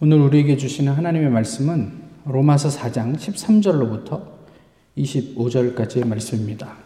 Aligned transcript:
오늘 0.00 0.18
우리에게 0.20 0.56
주시는 0.56 0.92
하나님의 0.92 1.30
말씀은 1.30 1.92
로마서 2.26 2.68
4장 2.68 3.16
13절로부터 3.16 4.20
25절까지의 4.96 6.06
말씀입니다. 6.06 6.76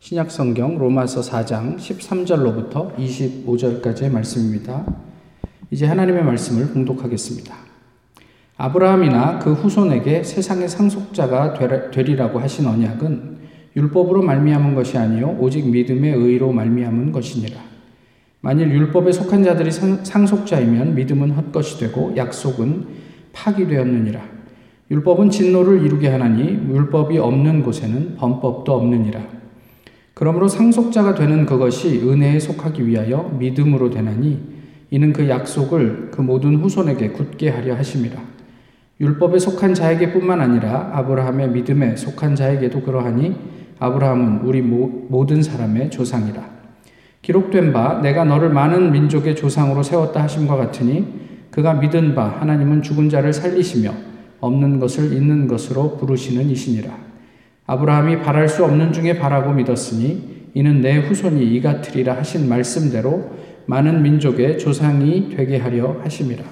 신약 0.00 0.30
성경 0.30 0.76
로마서 0.78 1.20
4장 1.20 1.76
13절로부터 1.76 2.96
25절까지의 2.96 4.10
말씀입니다. 4.10 4.84
이제 5.70 5.86
하나님의 5.86 6.24
말씀을 6.24 6.68
봉독하겠습니다. 6.72 7.54
아브라함이나 8.56 9.38
그 9.38 9.54
후손에게 9.54 10.22
세상의 10.22 10.68
상속자가 10.68 11.90
되리라고 11.90 12.38
하신 12.38 12.66
언약은 12.66 13.38
율법으로 13.76 14.22
말미암은 14.22 14.74
것이 14.74 14.98
아니요 14.98 15.36
오직 15.40 15.66
믿음의 15.68 16.12
의로 16.12 16.52
말미암은 16.52 17.12
것이니라. 17.12 17.71
만일 18.44 18.72
율법에 18.72 19.12
속한 19.12 19.44
자들이 19.44 19.70
상속자이면 19.70 20.96
믿음은 20.96 21.30
헛것이 21.30 21.78
되고 21.78 22.12
약속은 22.16 22.86
파기되었느니라. 23.32 24.20
율법은 24.90 25.30
진노를 25.30 25.84
이루게 25.84 26.08
하나니 26.08 26.42
율법이 26.68 27.18
없는 27.18 27.62
곳에는 27.62 28.16
범법도 28.16 28.72
없느니라. 28.72 29.22
그러므로 30.12 30.48
상속자가 30.48 31.14
되는 31.14 31.46
그것이 31.46 32.00
은혜에 32.00 32.40
속하기 32.40 32.84
위하여 32.84 33.30
믿음으로 33.38 33.90
되나니 33.90 34.40
이는 34.90 35.12
그 35.12 35.28
약속을 35.28 36.08
그 36.10 36.20
모든 36.20 36.56
후손에게 36.56 37.10
굳게 37.10 37.48
하려 37.48 37.76
하심이라. 37.76 38.20
율법에 39.00 39.38
속한 39.38 39.74
자에게뿐만 39.74 40.40
아니라 40.40 40.90
아브라함의 40.94 41.50
믿음에 41.50 41.94
속한 41.94 42.34
자에게도 42.34 42.82
그러하니 42.82 43.36
아브라함은 43.78 44.40
우리 44.40 44.60
모든 44.62 45.42
사람의 45.42 45.90
조상이라. 45.90 46.61
기록된 47.22 47.72
바 47.72 48.00
내가 48.02 48.24
너를 48.24 48.50
많은 48.50 48.90
민족의 48.90 49.36
조상으로 49.36 49.82
세웠다 49.82 50.24
하심과 50.24 50.56
같으니 50.56 51.22
그가 51.52 51.74
믿은 51.74 52.16
바 52.16 52.26
하나님은 52.40 52.82
죽은 52.82 53.08
자를 53.08 53.32
살리시며 53.32 53.92
없는 54.40 54.80
것을 54.80 55.12
있는 55.12 55.46
것으로 55.46 55.96
부르시는 55.96 56.50
이시니라. 56.50 56.90
아브라함이 57.66 58.22
바랄 58.22 58.48
수 58.48 58.64
없는 58.64 58.92
중에 58.92 59.18
바라고 59.18 59.52
믿었으니 59.52 60.50
이는 60.54 60.80
내 60.80 60.98
후손이 60.98 61.54
이 61.54 61.60
같으리라 61.60 62.16
하신 62.16 62.48
말씀대로 62.48 63.30
많은 63.66 64.02
민족의 64.02 64.58
조상이 64.58 65.28
되게 65.34 65.58
하려 65.58 66.00
하심이라. 66.02 66.42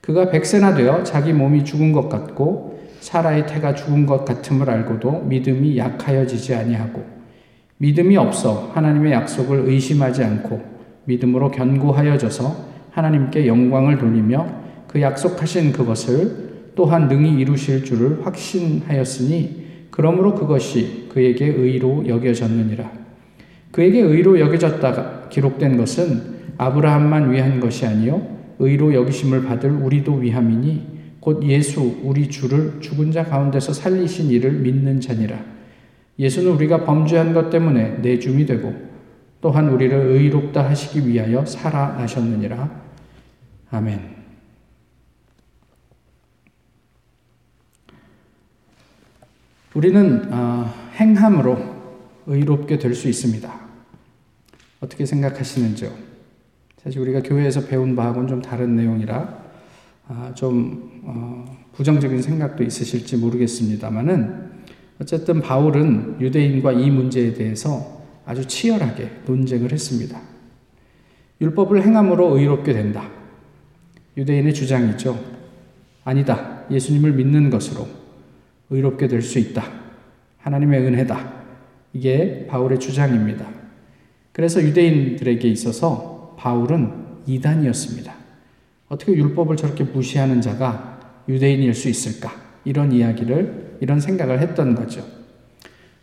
그가 0.00 0.30
백세나 0.30 0.74
되어 0.74 1.04
자기 1.04 1.32
몸이 1.32 1.64
죽은 1.64 1.92
것 1.92 2.08
같고 2.08 2.80
사라의 2.98 3.46
태가 3.46 3.74
죽은 3.74 4.06
것 4.06 4.24
같음을 4.24 4.68
알고도 4.68 5.20
믿음이 5.26 5.78
약하여지지 5.78 6.54
아니하고 6.54 7.13
믿음이 7.78 8.16
없어 8.16 8.70
하나님의 8.74 9.12
약속을 9.12 9.68
의심하지 9.68 10.22
않고 10.22 10.62
믿음으로 11.06 11.50
견고하여져서 11.50 12.74
하나님께 12.90 13.46
영광을 13.46 13.98
돌리며 13.98 14.46
그 14.86 15.00
약속하신 15.00 15.72
그것을 15.72 16.72
또한 16.76 17.08
능히 17.08 17.40
이루실 17.40 17.84
줄을 17.84 18.24
확신하였으니 18.24 19.64
그러므로 19.90 20.34
그것이 20.34 21.08
그에게 21.12 21.46
의로 21.46 22.06
여겨졌느니라. 22.06 22.90
그에게 23.70 24.00
의로 24.00 24.38
여겨졌다가 24.38 25.28
기록된 25.28 25.76
것은 25.76 26.34
아브라함만 26.58 27.32
위한 27.32 27.58
것이 27.58 27.86
아니요 27.86 28.24
의로 28.58 28.94
여기심을 28.94 29.44
받을 29.44 29.70
우리도 29.70 30.14
위함이니 30.14 30.94
곧 31.20 31.42
예수 31.44 32.00
우리 32.02 32.28
주를 32.28 32.80
죽은 32.80 33.10
자 33.10 33.24
가운데서 33.24 33.72
살리신 33.72 34.30
이를 34.30 34.52
믿는 34.52 35.00
자니라. 35.00 35.53
예수는 36.18 36.52
우리가 36.52 36.84
범죄한 36.84 37.32
것 37.32 37.50
때문에 37.50 37.98
내줌이 37.98 38.46
되고 38.46 38.72
또한 39.40 39.68
우리를 39.68 39.94
의롭다 39.96 40.68
하시기 40.68 41.06
위하여 41.06 41.44
살아나셨느니라. 41.44 42.82
아멘. 43.70 44.14
우리는 49.74 50.32
어, 50.32 50.72
행함으로 50.94 51.58
의롭게 52.26 52.78
될 52.78 52.94
수 52.94 53.08
있습니다. 53.08 53.52
어떻게 54.80 55.04
생각하시는지요? 55.04 55.90
사실 56.82 57.00
우리가 57.00 57.22
교회에서 57.22 57.66
배운 57.66 57.96
바하고는 57.96 58.28
좀 58.28 58.42
다른 58.42 58.76
내용이라 58.76 59.44
아, 60.08 60.32
좀 60.34 61.00
어, 61.04 61.44
부정적인 61.72 62.22
생각도 62.22 62.62
있으실지 62.62 63.16
모르겠습니다만은 63.16 64.53
어쨌든 65.04 65.42
바울은 65.42 66.16
유대인과 66.18 66.72
이 66.72 66.90
문제에 66.90 67.34
대해서 67.34 68.02
아주 68.24 68.46
치열하게 68.46 69.10
논쟁을 69.26 69.70
했습니다. 69.70 70.18
율법을 71.42 71.82
행함으로 71.82 72.38
의롭게 72.38 72.72
된다. 72.72 73.06
유대인의 74.16 74.54
주장이죠. 74.54 75.22
아니다. 76.04 76.62
예수님을 76.70 77.12
믿는 77.12 77.50
것으로 77.50 77.86
의롭게 78.70 79.06
될 79.08 79.20
수 79.20 79.38
있다. 79.38 79.62
하나님의 80.38 80.80
은혜다. 80.80 81.34
이게 81.92 82.46
바울의 82.48 82.80
주장입니다. 82.80 83.46
그래서 84.32 84.62
유대인들에게 84.62 85.46
있어서 85.48 86.34
바울은 86.38 86.92
이단이었습니다. 87.26 88.14
어떻게 88.88 89.12
율법을 89.12 89.56
저렇게 89.56 89.84
무시하는 89.84 90.40
자가 90.40 91.22
유대인일 91.28 91.74
수 91.74 91.90
있을까? 91.90 92.43
이런 92.64 92.92
이야기를 92.92 93.76
이런 93.80 94.00
생각을 94.00 94.40
했던 94.40 94.74
거죠. 94.74 95.04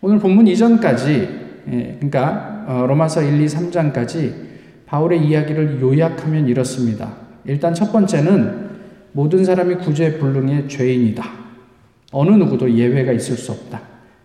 오늘 0.02 0.20
본문 0.20 0.48
이전까지 0.48 1.40
예, 1.72 1.96
그러니까 2.00 2.66
어, 2.68 2.86
로마서 2.88 3.22
1, 3.22 3.40
2, 3.42 3.46
3장까지 3.46 4.34
바울의 4.86 5.26
이야기를 5.26 5.80
요약하면 5.82 6.48
이렇습니다. 6.48 7.14
일단 7.46 7.74
첫 7.74 7.92
번째는 7.92 8.70
모든 9.14 9.44
사람이 9.44 9.76
구제 9.76 10.18
불능의 10.18 10.68
죄인이다. 10.70 11.24
어느 12.12 12.32
누구도 12.32 12.72
예외가 12.72 13.12
있을 13.12 13.36
수 13.36 13.52
없다. 13.52 13.82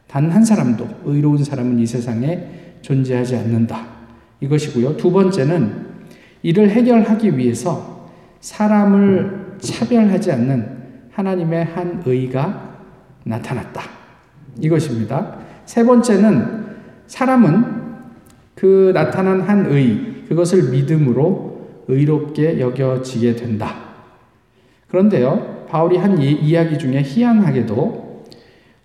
단 0.06 0.30
한 0.30 0.44
사람도 0.44 0.88
의로운 1.04 1.42
사람은 1.42 1.78
이 1.78 1.86
세상에 1.86 2.40
존재하지 2.82 3.36
않는다. 3.36 3.86
이것이고요. 4.40 4.96
두 4.96 5.10
번째는 5.12 5.86
이를 6.42 6.70
해결하기 6.70 7.36
위해서 7.36 8.08
사람을 8.40 9.56
차별하지 9.58 10.32
않는 10.32 10.75
하나님의 11.16 11.64
한 11.64 12.02
의가 12.04 12.76
나타났다. 13.24 13.82
이것입니다. 14.60 15.38
세 15.64 15.82
번째는 15.84 16.66
사람은 17.06 17.64
그 18.54 18.92
나타난 18.94 19.40
한 19.40 19.66
의, 19.66 20.24
그것을 20.28 20.70
믿음으로 20.70 21.84
의롭게 21.88 22.60
여겨지게 22.60 23.36
된다. 23.36 23.74
그런데요, 24.88 25.66
바울이 25.68 25.96
한 25.96 26.20
이, 26.20 26.54
야기 26.54 26.78
중에 26.78 27.02
희한하게도, 27.02 28.24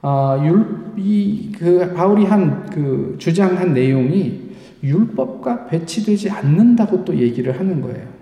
어, 0.02 0.42
율, 0.46 0.94
이, 0.98 1.52
그, 1.58 1.94
바울이 1.94 2.25
한, 2.25 2.66
그, 2.69 3.16
주장한 3.19 3.74
내용이 3.74 4.52
율법과 4.84 5.68
배치되지 5.68 6.30
않는다고 6.30 7.03
또 7.06 7.16
얘기를 7.16 7.59
하는 7.59 7.81
거예요. 7.81 8.21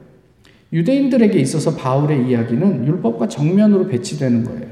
유대인들에게 0.71 1.39
있어서 1.39 1.75
바울의 1.75 2.27
이야기는 2.27 2.85
율법과 2.85 3.27
정면으로 3.27 3.87
배치되는 3.87 4.43
거예요. 4.43 4.67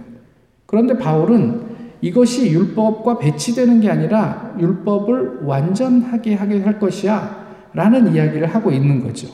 그런데 0.65 0.97
바울은 0.97 1.77
이것이 2.01 2.51
율법과 2.51 3.17
배치되는 3.17 3.81
게 3.81 3.89
아니라 3.89 4.55
율법을 4.59 5.39
완전하게 5.43 6.35
하게 6.35 6.61
할 6.61 6.79
것이야 6.79 7.47
라는 7.73 8.13
이야기를 8.13 8.47
하고 8.47 8.71
있는 8.71 9.03
거죠. 9.03 9.27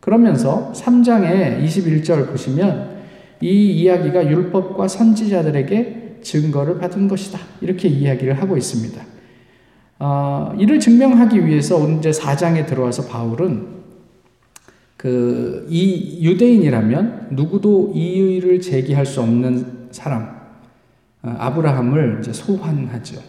그러면서 0.00 0.72
3장의 0.74 1.64
21절 1.64 2.30
보시면 2.30 2.96
이 3.40 3.72
이야기가 3.72 4.30
율법과 4.30 4.86
선지자들에게 4.86 6.18
증거를 6.22 6.78
받은 6.78 7.08
것이다. 7.08 7.40
이렇게 7.60 7.88
이야기를 7.88 8.40
하고 8.40 8.56
있습니다. 8.56 9.02
어, 9.98 10.54
이를 10.58 10.78
증명하기 10.78 11.46
위해서 11.46 11.88
이제 11.90 12.10
4장에 12.10 12.66
들어와서 12.66 13.06
바울은 13.06 13.75
그 15.06 15.46
이 15.68 16.18
유대인이라면 16.22 17.28
누구도 17.30 17.92
이의를 17.94 18.60
제기할 18.60 19.04
수 19.06 19.20
없는 19.20 19.88
사람, 19.90 20.36
어, 21.22 21.34
아브라함을 21.38 22.18
이제 22.20 22.32
소환하죠. 22.32 23.20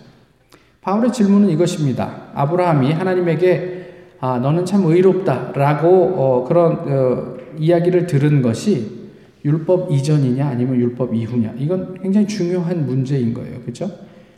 바울의 0.81 1.11
질문은 1.11 1.49
이것입니다. 1.49 2.29
아브라함이 2.33 2.91
하나님에게 2.93 3.75
아, 4.19 4.39
너는 4.39 4.65
참 4.65 4.85
의롭다라고 4.85 5.87
어, 5.87 6.45
그런 6.47 6.73
어, 6.73 7.37
이야기를 7.59 8.07
들은 8.07 8.41
것이 8.41 8.97
율법 9.45 9.91
이전이냐 9.91 10.47
아니면 10.47 10.75
율법 10.77 11.13
이후냐 11.13 11.53
이건 11.57 11.99
굉장히 12.01 12.27
중요한 12.27 12.85
문제인 12.85 13.33
거예요. 13.33 13.59
그렇죠? 13.61 13.91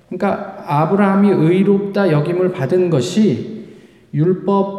그러니까 0.08 0.64
아브라함이 0.68 1.30
의롭다 1.30 2.12
여김을 2.12 2.52
받은 2.52 2.90
것이 2.90 3.68
율법 4.14 4.79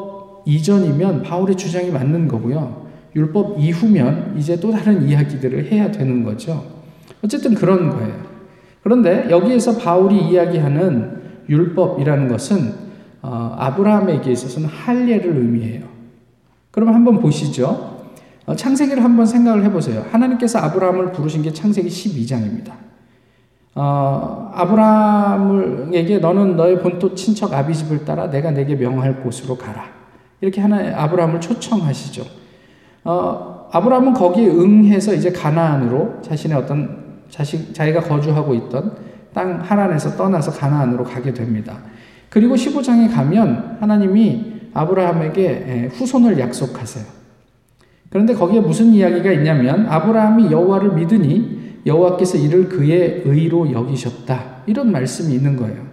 이전이면 0.50 1.23
바울의 1.23 1.56
주장이 1.56 1.91
맞는 1.91 2.26
거고요. 2.26 2.88
율법 3.14 3.61
이후면 3.61 4.35
이제 4.37 4.58
또 4.58 4.73
다른 4.73 5.08
이야기들을 5.08 5.70
해야 5.70 5.91
되는 5.91 6.25
거죠. 6.25 6.64
어쨌든 7.23 7.55
그런 7.55 7.91
거예요. 7.91 8.14
그런데 8.82 9.29
여기에서 9.31 9.79
바울이 9.79 10.29
이야기하는 10.29 11.20
율법이라는 11.49 12.29
것은 12.29 12.75
어, 13.23 13.55
아브라함에게 13.58 14.32
있어서는 14.32 14.69
할례를 14.69 15.37
의미해요. 15.37 15.85
그럼 16.70 16.94
한번 16.94 17.20
보시죠. 17.20 18.00
어, 18.47 18.56
창세기를 18.56 19.05
한번 19.05 19.26
생각을 19.26 19.64
해보세요. 19.64 20.05
하나님께서 20.11 20.58
아브라함을 20.61 21.12
부르신 21.12 21.43
게 21.43 21.52
창세기 21.52 21.88
12장입니다. 21.88 22.73
어, 23.75 24.50
아브라함에게 24.55 26.19
너는 26.19 26.56
너의 26.56 26.81
본토 26.81 27.14
친척 27.14 27.52
아비집을 27.52 28.05
따라 28.05 28.31
내가 28.31 28.50
내게 28.50 28.75
명할 28.75 29.23
곳으로 29.23 29.56
가라. 29.56 30.00
이렇게 30.40 30.60
하나 30.60 30.76
아브라함을 31.02 31.40
초청하시죠. 31.40 32.25
어, 33.04 33.69
아브라함은 33.72 34.14
거기에 34.14 34.48
응해서 34.48 35.14
이제 35.14 35.31
가나안으로 35.31 36.22
자신의 36.22 36.56
어떤 36.56 37.20
자식 37.28 37.72
자기가 37.75 38.00
거주하고 38.00 38.54
있던 38.54 38.96
땅 39.32 39.60
하란에서 39.60 40.16
떠나서 40.16 40.50
가나안으로 40.50 41.04
가게 41.04 41.32
됩니다. 41.32 41.78
그리고 42.28 42.54
15장에 42.54 43.12
가면 43.12 43.78
하나님이 43.81 44.70
아브라함에게 44.75 45.90
후손을 45.92 46.38
약속하세요. 46.38 47.04
그런데 48.08 48.34
거기에 48.34 48.60
무슨 48.60 48.87
이야기가 48.87 49.31
있냐면 49.32 49.87
아브라함이 49.87 50.50
여호와를 50.50 50.94
믿으니 50.94 51.60
여호와께서 51.87 52.38
이를 52.38 52.69
그의 52.69 53.22
의로 53.25 53.70
여기셨다. 53.70 54.62
이런 54.66 54.90
말씀이 54.92 55.34
있는 55.34 55.56
거예요. 55.56 55.90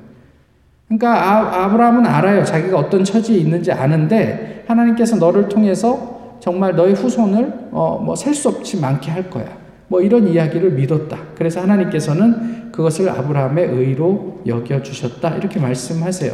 그러니까 0.88 1.64
아, 1.64 1.70
브라함은 1.70 2.06
알아요. 2.06 2.44
자기가 2.44 2.78
어떤 2.78 3.04
처지에 3.04 3.38
있는지 3.38 3.72
아는데 3.72 4.64
하나님께서 4.68 5.18
너를 5.18 5.50
통해서 5.50 6.38
정말 6.40 6.76
너의 6.76 6.94
후손을 6.94 7.70
어, 7.72 8.02
뭐셀 8.04 8.34
수 8.34 8.50
없이 8.50 8.80
많게 8.80 9.12
할 9.12 9.30
거야. 9.30 9.58
뭐 9.90 10.02
이런 10.02 10.28
이야기를 10.28 10.72
믿었다. 10.72 11.18
그래서 11.36 11.62
하나님께서는 11.62 12.72
그것을 12.72 13.10
아브라함의 13.10 13.66
의로 13.66 14.42
여겨 14.46 14.84
주셨다. 14.84 15.36
이렇게 15.36 15.60
말씀하세요. 15.60 16.34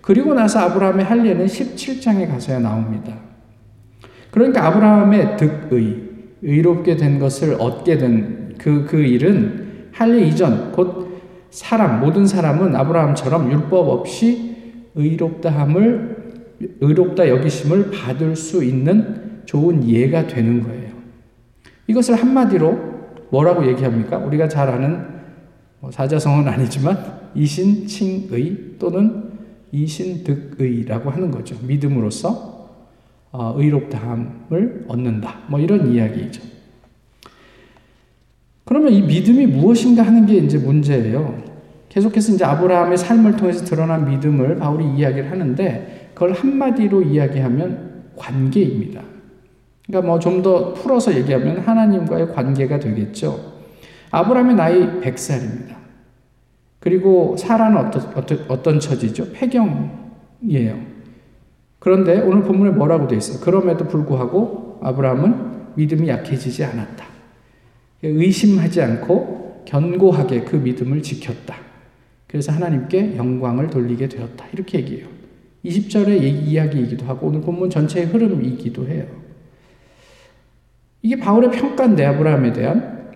그리고 0.00 0.34
나서 0.34 0.60
아브라함의 0.60 1.04
할례는 1.04 1.46
17장에 1.46 2.28
가서야 2.28 2.58
나옵니다. 2.58 3.14
그러니까 4.30 4.66
아브라함의 4.66 5.36
득의, 5.36 6.02
의롭게 6.42 6.96
된 6.96 7.18
것을 7.18 7.56
얻게 7.58 7.96
된 7.96 8.54
그, 8.58 8.84
그 8.88 8.98
일은 8.98 9.88
할례 9.92 10.22
이전, 10.22 10.72
곧 10.72 11.03
사람, 11.54 12.00
모든 12.00 12.26
사람은 12.26 12.74
아브라함처럼 12.74 13.52
율법 13.52 13.88
없이 13.88 14.56
의롭다함을, 14.96 16.32
의롭다 16.80 17.28
여기심을 17.28 17.92
받을 17.92 18.34
수 18.34 18.64
있는 18.64 19.42
좋은 19.44 19.88
예가 19.88 20.26
되는 20.26 20.64
거예요. 20.64 20.94
이것을 21.86 22.16
한마디로 22.16 22.76
뭐라고 23.30 23.68
얘기합니까? 23.68 24.18
우리가 24.18 24.48
잘 24.48 24.68
아는 24.68 25.06
뭐 25.78 25.92
사자성어는 25.92 26.52
아니지만 26.52 26.98
이신칭의 27.36 28.78
또는 28.80 29.30
이신득의라고 29.70 31.10
하는 31.10 31.30
거죠. 31.30 31.56
믿음으로써 31.62 32.68
어, 33.30 33.54
의롭다함을 33.56 34.86
얻는다. 34.88 35.42
뭐 35.46 35.60
이런 35.60 35.92
이야기이죠. 35.92 36.42
그러면 38.64 38.92
이 38.92 39.02
믿음이 39.02 39.46
무엇인가 39.46 40.02
하는 40.02 40.26
게 40.26 40.34
이제 40.38 40.58
문제예요. 40.58 41.43
계속해서 41.94 42.32
이제 42.32 42.44
아브라함의 42.44 42.98
삶을 42.98 43.36
통해서 43.36 43.64
드러난 43.64 44.04
믿음을 44.10 44.56
바울이 44.56 44.84
이야기를 44.96 45.30
하는데 45.30 46.10
그걸 46.12 46.32
한마디로 46.32 47.02
이야기하면 47.02 48.02
관계입니다. 48.16 49.00
그러니까 49.86 50.06
뭐 50.08 50.18
좀 50.18 50.42
더 50.42 50.72
풀어서 50.74 51.14
얘기하면 51.14 51.60
하나님과의 51.60 52.32
관계가 52.32 52.80
되겠죠. 52.80 53.38
아브라함의 54.10 54.56
나이 54.56 55.00
100살입니다. 55.02 55.76
그리고 56.80 57.36
사라는 57.36 57.76
어떤, 57.76 58.02
어떤, 58.16 58.44
어떤 58.48 58.80
처지죠? 58.80 59.32
폐경이에요. 59.32 60.76
그런데 61.78 62.20
오늘 62.20 62.42
본문에 62.42 62.72
뭐라고 62.72 63.06
되어 63.06 63.18
있어요? 63.18 63.38
그럼에도 63.40 63.86
불구하고 63.86 64.80
아브라함은 64.82 65.74
믿음이 65.76 66.08
약해지지 66.08 66.64
않았다. 66.64 67.04
의심하지 68.02 68.82
않고 68.82 69.62
견고하게 69.64 70.42
그 70.42 70.56
믿음을 70.56 71.00
지켰다. 71.02 71.73
그래서 72.34 72.50
하나님께 72.50 73.16
영광을 73.16 73.70
돌리게 73.70 74.08
되었다. 74.08 74.46
이렇게 74.52 74.78
얘기해요. 74.78 75.06
20절의 75.64 76.20
이야기이기도 76.20 77.06
하고 77.06 77.28
오늘 77.28 77.40
본문 77.42 77.70
전체의 77.70 78.06
흐름이기도 78.06 78.88
해요. 78.88 79.06
이게 81.00 81.16
바울의 81.16 81.52
평가인데 81.52 82.04
아브라함에 82.04 82.52
대한. 82.52 83.12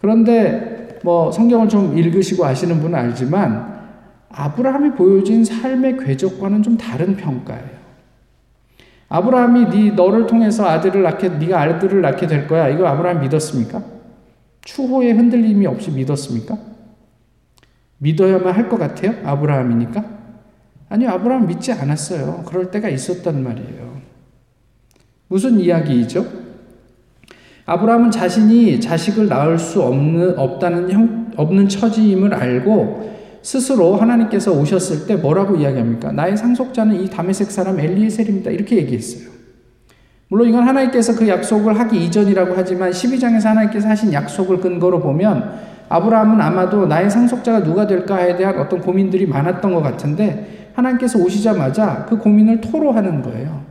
그런데 0.00 0.98
뭐 1.04 1.30
성경을 1.30 1.68
좀 1.68 1.96
읽으시고 1.96 2.44
아시는 2.44 2.80
분은 2.80 2.98
알지만 2.98 3.86
아브라함이 4.30 4.96
보여진 4.96 5.44
삶의 5.44 5.98
궤적과는 5.98 6.64
좀 6.64 6.76
다른 6.76 7.16
평가예요. 7.16 7.76
아브라함이 9.08 9.70
네 9.70 9.90
너를 9.92 10.26
통해서 10.26 10.66
아들을 10.66 11.04
낳게 11.04 11.28
네가 11.28 11.60
아들을 11.60 12.00
낳게 12.00 12.26
될 12.26 12.48
거야. 12.48 12.68
이거 12.68 12.84
아브라함 12.88 13.20
믿었습니까? 13.20 13.80
추호의 14.62 15.12
흔들림이 15.12 15.68
없이 15.68 15.92
믿었습니까? 15.92 16.74
믿어야만 17.98 18.54
할 18.54 18.68
것 18.68 18.78
같아요? 18.78 19.14
아브라함이니까? 19.24 20.04
아니요, 20.88 21.10
아브라함 21.10 21.46
믿지 21.46 21.72
않았어요. 21.72 22.44
그럴 22.46 22.70
때가 22.70 22.88
있었단 22.88 23.42
말이에요. 23.42 23.96
무슨 25.28 25.58
이야기이죠? 25.58 26.24
아브라함은 27.64 28.12
자신이 28.12 28.80
자식을 28.80 29.26
낳을 29.28 29.58
수 29.58 29.82
없는, 29.82 30.38
없다는 30.38 30.90
형, 30.92 31.32
없는 31.36 31.68
처지임을 31.68 32.32
알고 32.32 33.16
스스로 33.42 33.96
하나님께서 33.96 34.52
오셨을 34.52 35.06
때 35.06 35.16
뭐라고 35.16 35.56
이야기합니까? 35.56 36.12
나의 36.12 36.36
상속자는 36.36 37.00
이 37.00 37.10
다메섹 37.10 37.50
사람 37.50 37.80
엘리에셀입니다. 37.80 38.50
이렇게 38.50 38.76
얘기했어요. 38.76 39.34
물론 40.28 40.48
이건 40.48 40.66
하나님께서 40.66 41.16
그 41.16 41.28
약속을 41.28 41.78
하기 41.78 42.04
이전이라고 42.04 42.54
하지만 42.56 42.90
12장에서 42.90 43.44
하나님께서 43.44 43.88
하신 43.88 44.12
약속을 44.12 44.60
근거로 44.60 45.00
보면 45.00 45.75
아브라함은 45.88 46.40
아마도 46.40 46.86
나의 46.86 47.10
상속자가 47.10 47.62
누가 47.62 47.86
될까에 47.86 48.36
대한 48.36 48.58
어떤 48.58 48.80
고민들이 48.80 49.26
많았던 49.26 49.72
것 49.72 49.82
같은데 49.82 50.70
하나님께서 50.74 51.18
오시자마자 51.18 52.06
그 52.08 52.18
고민을 52.18 52.60
토로하는 52.60 53.22
거예요. 53.22 53.62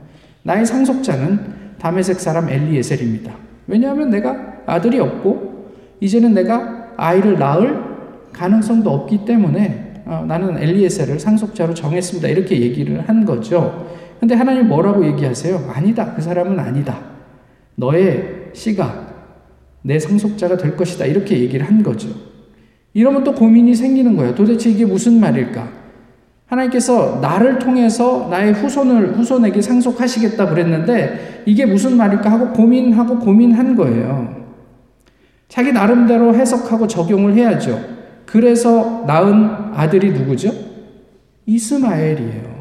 나의 0.44 0.66
상속자는 0.66 1.40
다메섹 1.80 2.20
사람 2.20 2.50
엘리에셀입니다. 2.50 3.34
왜냐하면 3.68 4.10
내가 4.10 4.36
아들이 4.66 5.00
없고 5.00 5.72
이제는 6.00 6.34
내가 6.34 6.90
아이를 6.98 7.38
낳을 7.38 7.80
가능성도 8.32 8.90
없기 8.92 9.26
때문에 9.26 10.04
어, 10.06 10.24
나는 10.28 10.58
엘리에셀을 10.58 11.20
상속자로 11.20 11.74
정했습니다. 11.74 12.28
이렇게 12.28 12.62
얘기를 12.62 13.08
한 13.08 13.26
거죠. 13.26 13.88
근데 14.20 14.36
하나님 14.36 14.68
뭐라고 14.68 15.06
얘기하세요? 15.06 15.72
아니다. 15.74 16.14
그 16.14 16.22
사람은 16.22 16.60
아니다. 16.60 17.00
너의 17.76 18.52
씨가 18.54 19.05
내 19.86 20.00
상속자가 20.00 20.58
될 20.58 20.76
것이다. 20.76 21.06
이렇게 21.06 21.40
얘기를 21.40 21.64
한 21.64 21.84
거죠. 21.84 22.10
이러면 22.96 23.24
또 23.24 23.36
고민이 23.36 23.76
생기는 23.76 24.16
거예요. 24.16 24.34
도대체 24.34 24.72
이게 24.72 24.84
무슨 24.84 25.20
말일까? 25.20 25.70
하나님께서 26.48 27.20
나를 27.22 27.60
통해서 27.60 28.28
나의 28.32 28.54
후손을 28.54 29.16
후손에게 29.16 29.62
상속하시겠다 29.62 30.50
그랬는데 30.50 31.44
이게 31.46 31.68
무슨 31.68 31.98
말일까 31.98 32.32
하고 32.32 32.52
고민하고 32.52 33.20
고민한 33.20 33.76
거예요. 33.76 34.46
자기 35.50 35.72
나름대로 35.72 36.34
해석하고 36.34 36.88
적용을 36.88 37.36
해야죠. 37.36 37.80
그래서 38.26 39.04
낳은 39.06 39.46
아들이 39.76 40.12
누구죠? 40.14 40.52
이스마엘이에요. 41.46 42.56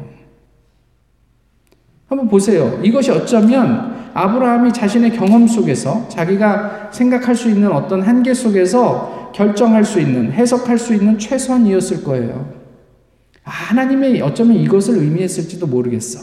한번 2.07 2.27
보세요. 2.27 2.79
이것이 2.83 3.09
어쩌면 3.09 3.95
아브라함이 4.15 4.71
자신의 4.71 5.11
경험 5.11 5.45
속에서 5.45 6.07
자기가 6.07 6.89
생각할 6.91 7.35
수 7.35 7.49
있는 7.49 7.69
어떤 7.73 8.01
한계 8.01 8.33
속에서 8.33 9.31
결정할 9.35 9.83
수 9.83 9.99
있는, 9.99 10.31
해석할 10.31 10.77
수 10.77 10.93
있는 10.93 11.19
최선이었을 11.19 12.05
거예요. 12.05 12.49
아, 13.43 13.51
하나님의 13.51 14.21
어쩌면 14.21 14.55
이것을 14.55 14.99
의미했을지도 14.99 15.67
모르겠어. 15.67 16.21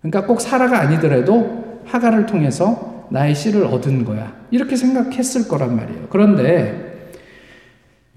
그러니까 0.00 0.24
꼭 0.24 0.40
사라가 0.40 0.78
아니더라도 0.78 1.80
하가를 1.84 2.26
통해서 2.26 3.06
나의 3.10 3.34
씨를 3.34 3.64
얻은 3.64 4.04
거야. 4.04 4.32
이렇게 4.52 4.76
생각했을 4.76 5.48
거란 5.48 5.74
말이에요. 5.74 6.06
그런데 6.10 6.89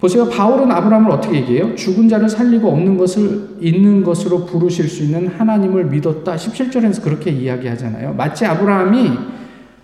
보세요. 0.03 0.27
바울은 0.27 0.69
아브라함을 0.69 1.09
어떻게 1.09 1.37
얘기해요? 1.37 1.75
죽은 1.75 2.09
자를 2.09 2.27
살리고 2.27 2.67
없는 2.67 2.97
것을 2.97 3.55
있는 3.61 4.03
것으로 4.03 4.45
부르실 4.45 4.89
수 4.89 5.03
있는 5.03 5.29
하나님을 5.29 5.85
믿었다. 5.85 6.35
17절에서 6.35 7.01
그렇게 7.01 7.31
이야기하잖아요. 7.31 8.13
마치 8.13 8.45
아브라함이 8.45 9.11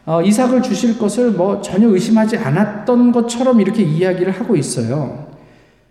어, 0.06 0.22
이삭을 0.22 0.62
주실 0.62 1.00
것을 1.00 1.32
뭐 1.32 1.62
전혀 1.62 1.88
의심하지 1.88 2.36
않았던 2.36 3.14
것처럼 3.14 3.62
이렇게 3.62 3.82
이야기를 3.82 4.34
하고 4.34 4.58
있어요. 4.58 5.28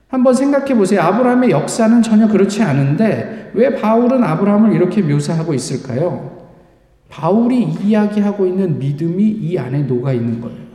한번 0.09 0.35
생각해 0.35 0.75
보세요. 0.75 1.01
아브라함의 1.01 1.51
역사는 1.51 2.03
전혀 2.03 2.29
그렇지 2.29 2.63
않은데 2.63 3.53
왜 3.55 3.77
바울은 3.77 4.23
아브라함을 4.23 4.75
이렇게 4.75 5.01
묘사하고 5.01 5.55
있을까요? 5.55 6.51
바울이 7.09 7.63
이야기하고 7.83 8.45
있는 8.45 8.79
믿음이 8.79 9.23
이 9.23 9.57
안에 9.57 9.85
녹아 9.85 10.13
있는 10.13 10.43
거예요. 10.43 10.68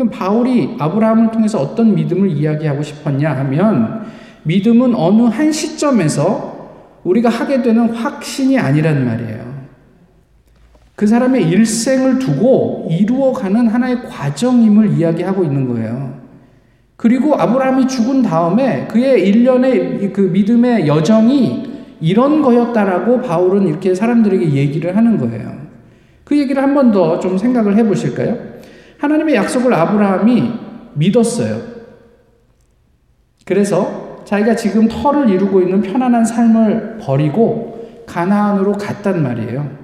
그럼 0.00 0.08
바울이 0.08 0.76
아브라함을 0.78 1.30
통해서 1.30 1.58
어떤 1.60 1.94
믿음을 1.94 2.30
이야기하고 2.30 2.82
싶었냐 2.82 3.36
하면 3.36 4.06
믿음은 4.44 4.94
어느 4.94 5.24
한 5.24 5.52
시점에서 5.52 6.70
우리가 7.04 7.28
하게 7.28 7.60
되는 7.60 7.90
확신이 7.90 8.58
아니란 8.58 9.04
말이에요. 9.04 9.50
그 10.96 11.06
사람의 11.06 11.46
일생을 11.50 12.18
두고 12.18 12.88
이루어가는 12.90 13.68
하나의 13.68 14.04
과정임을 14.08 14.92
이야기하고 14.92 15.44
있는 15.44 15.68
거예요. 15.68 16.14
그리고 16.96 17.34
아브라함이 17.34 17.86
죽은 17.86 18.22
다음에 18.22 18.86
그의 18.86 19.28
일련의 19.28 20.14
그 20.14 20.22
믿음의 20.22 20.86
여정이 20.86 21.72
이런 22.00 22.40
거였다라고 22.40 23.20
바울은 23.20 23.68
이렇게 23.68 23.94
사람들에게 23.94 24.50
얘기를 24.52 24.96
하는 24.96 25.18
거예요. 25.18 25.60
그 26.24 26.38
얘기를 26.38 26.62
한 26.62 26.72
번 26.72 26.90
더 26.90 27.20
좀 27.20 27.36
생각을 27.36 27.76
해 27.76 27.84
보실까요? 27.84 28.49
하나님의 29.00 29.34
약속을 29.34 29.72
아브라함이 29.72 30.52
믿었어요. 30.94 31.60
그래서 33.46 34.22
자기가 34.24 34.54
지금 34.54 34.86
터를 34.88 35.28
이루고 35.30 35.62
있는 35.62 35.80
편안한 35.80 36.24
삶을 36.24 36.98
버리고 37.00 38.04
가나안으로 38.06 38.72
갔단 38.72 39.22
말이에요. 39.22 39.80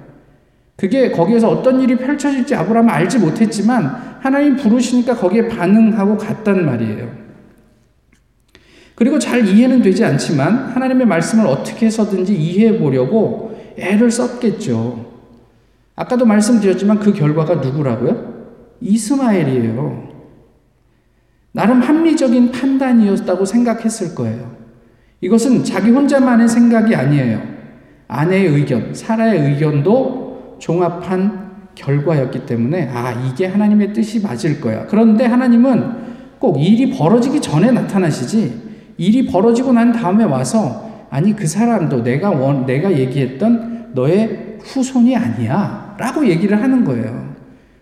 그게 0.75 1.11
거기에서 1.11 1.49
어떤 1.49 1.81
일이 1.81 1.97
펼쳐질지 1.97 2.53
아브라함은 2.53 2.93
알지 2.93 3.17
못했지만 3.19 4.19
하나님 4.21 4.55
부르시니까 4.55 5.15
거기에 5.15 5.47
반응하고 5.47 6.17
갔단 6.17 6.65
말이에요. 6.65 7.27
그리고 8.93 9.19
잘 9.19 9.47
이해는 9.47 9.81
되지 9.81 10.05
않지만 10.05 10.69
하나님의 10.69 11.07
말씀을 11.07 11.47
어떻게 11.47 11.87
해서든지 11.87 12.35
이해해 12.35 12.77
보려고 12.77 13.59
애를 13.77 14.11
썼겠죠. 14.11 15.05
아까도 15.95 16.25
말씀드렸지만 16.25 16.99
그 16.99 17.13
결과가 17.13 17.55
누구라고요? 17.55 18.36
이스마엘이에요. 18.81 20.07
나름 21.51 21.81
합리적인 21.81 22.51
판단이었다고 22.51 23.45
생각했을 23.45 24.13
거예요. 24.13 24.55
이것은 25.21 25.63
자기 25.63 25.89
혼자만의 25.89 26.47
생각이 26.47 26.95
아니에요. 26.95 27.41
아내의 28.07 28.47
의견, 28.47 28.93
사라의 28.93 29.51
의견도 29.51 30.57
종합한 30.59 31.47
결과였기 31.75 32.45
때문에 32.45 32.89
아 32.91 33.11
이게 33.11 33.47
하나님의 33.47 33.93
뜻이 33.93 34.21
맞을 34.21 34.61
거야. 34.61 34.85
그런데 34.87 35.25
하나님은 35.25 36.07
꼭 36.39 36.57
일이 36.61 36.91
벌어지기 36.91 37.41
전에 37.41 37.71
나타나시지 37.71 38.67
일이 38.97 39.25
벌어지고 39.25 39.73
난 39.73 39.91
다음에 39.91 40.23
와서 40.23 41.07
아니 41.09 41.35
그 41.35 41.47
사람도 41.47 42.03
내가 42.03 42.29
원 42.29 42.65
내가 42.65 42.91
얘기했던 42.91 43.91
너의 43.93 44.57
후손이 44.61 45.15
아니야 45.15 45.95
라고 45.97 46.27
얘기를 46.27 46.61
하는 46.61 46.83
거예요. 46.83 47.36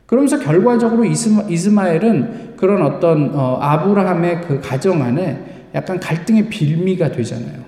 그러면서 0.06 0.40
결과적으로 0.40 1.04
이스마, 1.06 1.44
이스마 1.44 1.90
엘은 1.90 2.56
그런 2.58 2.82
어떤 2.84 3.32
어, 3.34 3.58
아브라함의 3.60 4.42
그 4.42 4.62
가정 4.62 5.02
안에 5.02 5.70
약간 5.74 6.00
갈등의 6.00 6.50
빌미가 6.50 7.12
되잖아요. 7.12 7.66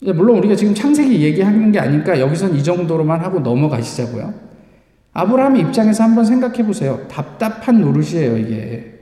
물론 0.00 0.38
우리가 0.38 0.54
지금 0.54 0.74
창세기 0.74 1.22
얘기하는 1.22 1.72
게 1.72 1.80
아니니까 1.80 2.20
여기선 2.20 2.54
이 2.54 2.62
정도로만 2.62 3.20
하고 3.20 3.40
넘어가시자고요. 3.40 4.32
아브라함 5.12 5.56
입장에서 5.56 6.04
한번 6.04 6.24
생각해 6.24 6.64
보세요. 6.64 7.00
답답한 7.08 7.80
노릇이에요, 7.80 8.36
이게. 8.36 8.94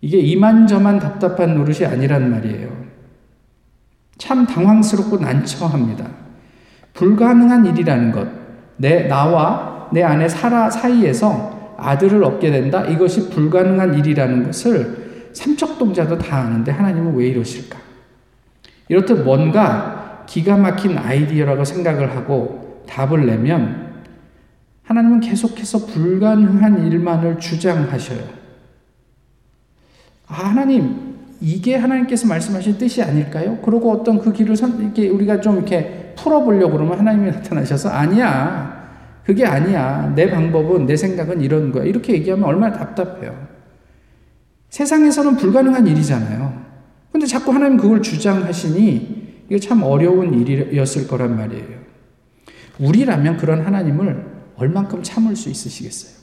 이게 0.00 0.18
이만저만 0.18 0.98
답답한 0.98 1.54
노릇이 1.54 1.84
아니란 1.84 2.30
말이에요. 2.30 2.86
참 4.18 4.46
당황스럽고 4.46 5.18
난처합니다. 5.18 6.08
불가능한 6.94 7.66
일이라는 7.66 8.12
것. 8.12 8.26
내, 8.78 9.06
나와 9.06 9.75
내 9.92 10.02
아내 10.02 10.28
사라 10.28 10.70
사이에서 10.70 11.74
아들을 11.78 12.22
얻게 12.24 12.50
된다? 12.50 12.84
이것이 12.84 13.30
불가능한 13.30 13.94
일이라는 13.94 14.46
것을 14.46 15.30
삼척동자도 15.32 16.18
다 16.18 16.38
아는데 16.38 16.72
하나님은 16.72 17.14
왜 17.14 17.28
이러실까? 17.28 17.78
이렇듯 18.88 19.24
뭔가 19.24 20.24
기가 20.26 20.56
막힌 20.56 20.96
아이디어라고 20.96 21.64
생각을 21.64 22.16
하고 22.16 22.84
답을 22.88 23.26
내면 23.26 23.86
하나님은 24.84 25.20
계속해서 25.20 25.86
불가능한 25.86 26.86
일만을 26.86 27.38
주장하셔요. 27.38 28.20
아, 30.28 30.34
하나님, 30.34 31.16
이게 31.40 31.76
하나님께서 31.76 32.26
말씀하신 32.28 32.78
뜻이 32.78 33.02
아닐까요? 33.02 33.58
그러고 33.58 33.92
어떤 33.92 34.18
그 34.18 34.32
길을 34.32 34.56
선, 34.56 34.80
이렇게 34.80 35.08
우리가 35.08 35.40
좀 35.40 35.56
이렇게 35.56 36.14
풀어보려고 36.16 36.72
그러면 36.72 36.98
하나님이 36.98 37.30
나타나셔서 37.30 37.90
아니야. 37.90 38.75
그게 39.26 39.44
아니야. 39.44 40.12
내 40.14 40.30
방법은, 40.30 40.86
내 40.86 40.96
생각은 40.96 41.40
이런 41.40 41.72
거야. 41.72 41.84
이렇게 41.84 42.12
얘기하면 42.12 42.44
얼마나 42.44 42.78
답답해요. 42.78 43.48
세상에서는 44.70 45.36
불가능한 45.36 45.84
일이잖아요. 45.88 46.64
근데 47.10 47.26
자꾸 47.26 47.52
하나님 47.52 47.76
그걸 47.76 48.02
주장하시니 48.02 49.46
이거 49.48 49.58
참 49.58 49.82
어려운 49.82 50.32
일이었을 50.32 51.08
거란 51.08 51.36
말이에요. 51.36 51.80
우리라면 52.78 53.36
그런 53.36 53.66
하나님을 53.66 54.26
얼만큼 54.56 55.02
참을 55.02 55.34
수 55.34 55.50
있으시겠어요? 55.50 56.14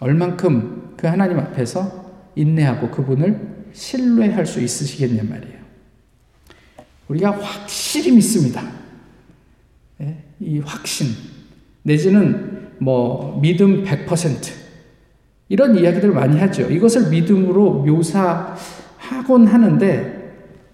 얼만큼 0.00 0.94
그 0.98 1.06
하나님 1.06 1.38
앞에서 1.38 2.12
인내하고 2.34 2.90
그분을 2.90 3.68
신뢰할 3.72 4.44
수 4.44 4.60
있으시겠냐 4.60 5.22
말이에요. 5.22 5.58
우리가 7.08 7.30
확실히 7.30 8.12
믿습니다. 8.12 8.83
예? 10.42 10.46
이 10.46 10.58
확신, 10.60 11.08
내지는 11.82 12.70
뭐 12.78 13.38
믿음 13.40 13.84
100% 13.84 14.64
이런 15.48 15.76
이야기들 15.76 16.10
많이 16.10 16.38
하죠. 16.40 16.70
이것을 16.70 17.10
믿음으로 17.10 17.84
묘사하곤 17.84 19.46
하는데 19.46 20.24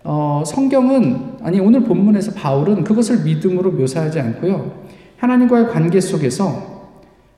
어, 0.05 0.43
성경은 0.47 1.39
아니 1.43 1.61
오늘 1.61 1.85
본문에서 1.85 2.33
바울은 2.33 2.85
그것을 2.85 3.25
믿음으로 3.25 3.73
묘사하지 3.73 4.21
않고요. 4.21 4.85
하나님과의 5.19 5.69
관계 5.69 6.01
속에서 6.01 6.91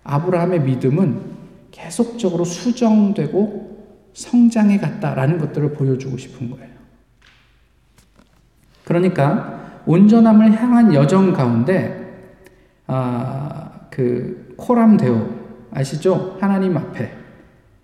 아브라함의 0.04 0.62
믿음은 0.62 1.32
계속적으로 1.70 2.44
수정되고 2.44 3.72
성장해 4.12 4.78
갔다라는 4.78 5.38
것들을 5.38 5.72
보여주고 5.72 6.16
싶은 6.16 6.50
거예요. 6.50 6.72
그러니까 8.84 9.80
온전함을 9.86 10.60
향한 10.60 10.94
여정 10.94 11.32
가운데 11.32 12.01
아, 12.94 13.70
그 13.90 14.54
코람데오 14.58 15.28
아시죠? 15.70 16.36
하나님 16.40 16.76
앞에 16.76 17.10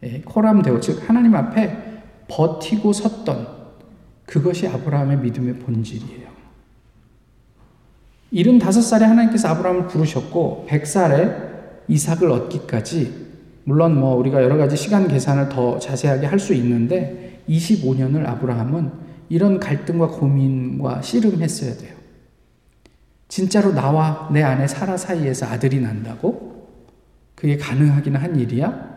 예, 0.02 0.20
코람데오 0.20 0.80
즉 0.80 1.08
하나님 1.08 1.34
앞에 1.34 2.02
버티고 2.28 2.92
섰던 2.92 3.48
그것이 4.26 4.68
아브라함의 4.68 5.18
믿음의 5.18 5.54
본질이에요. 5.60 6.28
75살에 8.34 9.00
하나님께서 9.00 9.48
아브라함을 9.48 9.86
부르셨고 9.86 10.66
100살에 10.68 11.48
이삭을 11.88 12.30
얻기까지 12.30 13.28
물론 13.64 13.98
뭐 13.98 14.14
우리가 14.16 14.42
여러 14.42 14.58
가지 14.58 14.76
시간 14.76 15.08
계산을 15.08 15.48
더 15.48 15.78
자세하게 15.78 16.26
할 16.26 16.38
수 16.38 16.52
있는데 16.52 17.42
25년을 17.48 18.26
아브라함은 18.26 18.90
이런 19.30 19.58
갈등과 19.58 20.08
고민과 20.08 21.00
씨름했어야 21.00 21.76
돼요. 21.78 21.97
진짜로 23.28 23.72
나와 23.72 24.28
내 24.32 24.42
아내 24.42 24.66
사라 24.66 24.96
사이에서 24.96 25.46
아들이 25.46 25.80
난다고? 25.80 26.66
그게 27.34 27.56
가능하기는 27.56 28.20
한 28.20 28.36
일이야? 28.36 28.88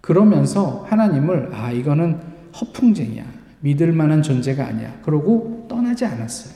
그러면서 0.00 0.84
하나님을 0.88 1.50
아 1.52 1.70
이거는 1.70 2.20
허풍쟁이야. 2.58 3.24
믿을 3.60 3.92
만한 3.92 4.22
존재가 4.22 4.66
아니야. 4.66 4.98
그러고 5.02 5.66
떠나지 5.68 6.04
않았어요. 6.04 6.54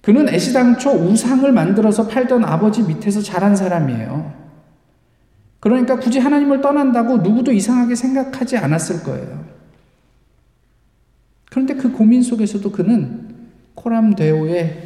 그는 0.00 0.28
애시당초 0.28 0.90
우상을 0.90 1.50
만들어서 1.50 2.06
팔던 2.06 2.44
아버지 2.44 2.82
밑에서 2.84 3.20
자란 3.20 3.56
사람이에요. 3.56 4.32
그러니까 5.58 5.98
굳이 5.98 6.20
하나님을 6.20 6.60
떠난다고 6.60 7.18
누구도 7.18 7.50
이상하게 7.50 7.96
생각하지 7.96 8.56
않았을 8.56 9.02
거예요. 9.02 9.44
그런데 11.50 11.74
그 11.74 11.90
고민 11.90 12.22
속에서도 12.22 12.70
그는 12.70 13.48
코람데오의 13.74 14.85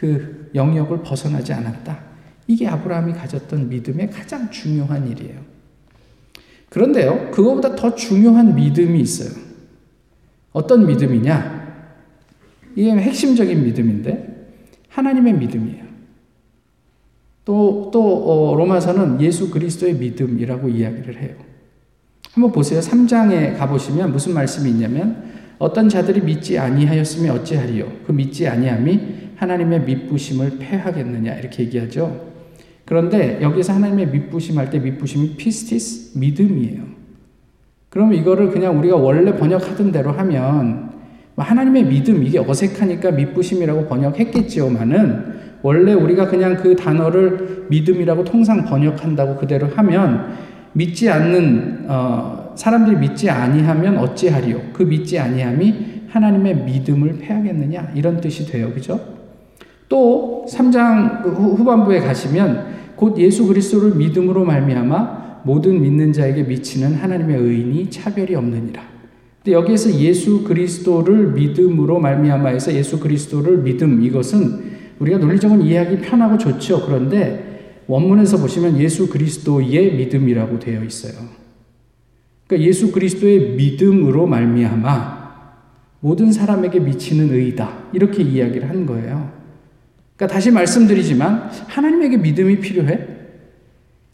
그 0.00 0.50
영역을 0.54 1.02
벗어나지 1.02 1.52
않았다. 1.52 2.00
이게 2.46 2.66
아브라함이 2.66 3.12
가졌던 3.12 3.68
믿음의 3.68 4.08
가장 4.08 4.50
중요한 4.50 5.06
일이에요. 5.06 5.38
그런데요, 6.70 7.30
그거보다 7.32 7.76
더 7.76 7.94
중요한 7.94 8.54
믿음이 8.54 8.98
있어요. 8.98 9.28
어떤 10.52 10.86
믿음이냐? 10.86 11.60
이게 12.76 12.90
핵심적인 12.92 13.62
믿음인데, 13.62 14.54
하나님의 14.88 15.34
믿음이에요. 15.34 15.84
또, 17.44 17.90
또, 17.92 18.02
어, 18.02 18.56
로마서는 18.56 19.20
예수 19.20 19.50
그리스도의 19.50 19.96
믿음이라고 19.96 20.70
이야기를 20.70 21.20
해요. 21.20 21.34
한번 22.32 22.52
보세요. 22.52 22.80
3장에 22.80 23.58
가보시면 23.58 24.12
무슨 24.12 24.32
말씀이 24.32 24.70
있냐면, 24.70 25.30
어떤 25.58 25.90
자들이 25.90 26.22
믿지 26.22 26.58
아니하였으면 26.58 27.36
어찌하리요? 27.40 27.92
그 28.06 28.12
믿지 28.12 28.48
아니함이 28.48 29.20
하나님의 29.40 29.84
믿부심을 29.84 30.58
패하겠느냐? 30.58 31.34
이렇게 31.36 31.62
얘기하죠. 31.64 32.28
그런데 32.84 33.38
여기서 33.40 33.72
하나님의 33.72 34.08
믿부심 34.08 34.58
할 34.58 34.68
때 34.70 34.78
믿부심이 34.78 35.36
피스티스 35.36 36.18
믿음이에요. 36.18 36.82
그럼 37.88 38.12
이거를 38.12 38.50
그냥 38.50 38.78
우리가 38.78 38.96
원래 38.96 39.34
번역하던 39.34 39.92
대로 39.92 40.12
하면 40.12 40.90
뭐 41.34 41.44
하나님의 41.44 41.86
믿음 41.86 42.22
이게 42.22 42.38
어색하니까 42.38 43.12
믿부심이라고 43.12 43.86
번역했겠지요만은 43.86 45.40
원래 45.62 45.94
우리가 45.94 46.28
그냥 46.28 46.56
그 46.56 46.76
단어를 46.76 47.66
믿음이라고 47.70 48.24
통상 48.24 48.64
번역한다고 48.64 49.36
그대로 49.36 49.68
하면 49.68 50.34
믿지 50.72 51.08
않는 51.08 51.86
어, 51.88 52.52
사람들이 52.56 52.96
믿지 52.96 53.30
아니하면 53.30 53.98
어찌하리요? 53.98 54.60
그 54.74 54.82
믿지 54.82 55.18
아니함이 55.18 56.02
하나님의 56.08 56.64
믿음을 56.64 57.18
패하겠느냐 57.18 57.92
이런 57.94 58.20
뜻이 58.20 58.46
돼요, 58.46 58.72
그죠? 58.74 59.19
또 59.90 60.46
3장 60.48 61.24
후반부에 61.24 61.98
가시면 62.00 62.94
곧 62.94 63.18
예수 63.18 63.46
그리스도를 63.46 63.96
믿음으로 63.96 64.44
말미암아 64.44 65.42
모든 65.44 65.82
믿는 65.82 66.12
자에게 66.12 66.44
미치는 66.44 66.94
하나님의 66.94 67.36
의인이 67.36 67.90
차별이 67.90 68.34
없느니라. 68.36 68.82
근데 69.42 69.52
여기에서 69.52 69.92
예수 69.98 70.44
그리스도를 70.44 71.32
믿음으로 71.32 71.98
말미암아해서 71.98 72.72
예수 72.74 73.00
그리스도를 73.00 73.62
믿음 73.62 74.02
이것은 74.02 74.70
우리가 75.00 75.18
논리적으로 75.18 75.60
이해하기 75.60 75.98
편하고 75.98 76.38
좋죠. 76.38 76.86
그런데 76.86 77.82
원문에서 77.88 78.36
보시면 78.38 78.78
예수 78.78 79.08
그리스도의 79.08 79.96
믿음이라고 79.96 80.60
되어 80.60 80.84
있어요. 80.84 81.14
그러니까 82.46 82.68
예수 82.68 82.92
그리스도의 82.92 83.56
믿음으로 83.56 84.28
말미암아 84.28 85.20
모든 85.98 86.30
사람에게 86.30 86.78
미치는 86.78 87.32
의다 87.32 87.86
이렇게 87.92 88.22
이야기를 88.22 88.68
한 88.68 88.86
거예요. 88.86 89.39
그러니까 90.20 90.34
다시 90.34 90.50
말씀드리지만 90.50 91.50
하나님에게 91.66 92.18
믿음이 92.18 92.60
필요해? 92.60 92.98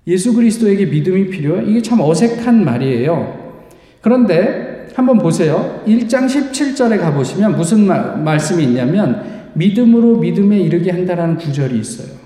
예수 0.06 0.34
그리스도에게 0.34 0.86
믿음이 0.86 1.30
필요해? 1.30 1.64
이게 1.66 1.82
참 1.82 2.00
어색한 2.00 2.64
말이에요. 2.64 3.56
그런데 4.00 4.86
한번 4.94 5.18
보세요. 5.18 5.82
1장 5.84 6.26
17절에 6.26 7.00
가보시면 7.00 7.56
무슨 7.56 7.88
마, 7.88 8.14
말씀이 8.14 8.62
있냐면 8.62 9.50
믿음으로 9.54 10.18
믿음에 10.18 10.60
이르게 10.60 10.92
한다라는 10.92 11.38
구절이 11.38 11.76
있어요. 11.76 12.16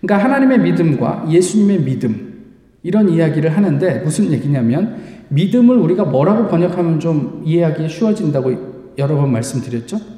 그러니까 0.00 0.24
하나님의 0.24 0.60
믿음과 0.60 1.26
예수님의 1.30 1.82
믿음 1.82 2.54
이런 2.82 3.10
이야기를 3.10 3.54
하는데 3.54 3.98
무슨 3.98 4.32
얘기냐면 4.32 4.96
믿음을 5.28 5.76
우리가 5.76 6.04
뭐라고 6.04 6.48
번역하면 6.48 7.00
좀 7.00 7.42
이해하기 7.44 7.86
쉬워진다고 7.86 8.94
여러 8.96 9.16
번 9.16 9.30
말씀드렸죠? 9.30 10.17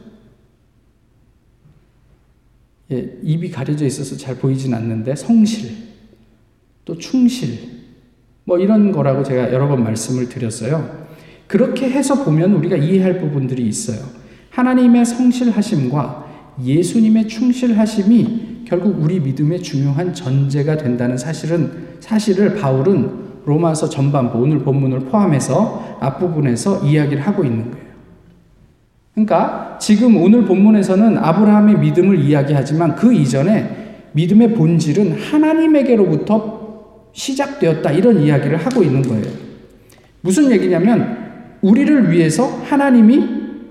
예, 2.92 3.18
입이 3.22 3.50
가려져 3.50 3.86
있어서 3.86 4.16
잘 4.16 4.36
보이진 4.36 4.74
않는데 4.74 5.14
성실, 5.14 5.70
또 6.84 6.98
충실, 6.98 7.58
뭐 8.44 8.58
이런 8.58 8.90
거라고 8.90 9.22
제가 9.22 9.52
여러 9.52 9.68
번 9.68 9.84
말씀을 9.84 10.28
드렸어요. 10.28 11.06
그렇게 11.46 11.88
해서 11.88 12.24
보면 12.24 12.54
우리가 12.54 12.76
이해할 12.76 13.18
부분들이 13.18 13.66
있어요. 13.66 13.98
하나님의 14.50 15.04
성실하심과 15.04 16.56
예수님의 16.64 17.28
충실하심이 17.28 18.64
결국 18.66 19.02
우리 19.02 19.20
믿음의 19.20 19.62
중요한 19.62 20.12
전제가 20.12 20.76
된다는 20.76 21.16
사실은 21.16 21.96
사실을 22.00 22.56
바울은 22.56 23.30
로마서 23.46 23.88
전반부 23.88 24.38
오늘 24.38 24.60
본문을 24.60 25.06
포함해서 25.06 25.98
앞부분에서 26.00 26.84
이야기를 26.84 27.22
하고 27.22 27.44
있는 27.44 27.70
거예요. 27.70 27.89
그러니까 29.14 29.76
지금 29.80 30.16
오늘 30.16 30.44
본문에서는 30.44 31.18
아브라함의 31.18 31.78
믿음을 31.78 32.18
이야기하지만 32.20 32.94
그 32.94 33.12
이전에 33.12 33.80
믿음의 34.12 34.54
본질은 34.54 35.18
하나님에게로부터 35.20 37.10
시작되었다 37.12 37.90
이런 37.92 38.20
이야기를 38.20 38.56
하고 38.56 38.82
있는 38.82 39.02
거예요. 39.02 39.24
무슨 40.20 40.50
얘기냐면 40.50 41.18
우리를 41.60 42.10
위해서 42.12 42.44
하나님이 42.64 43.24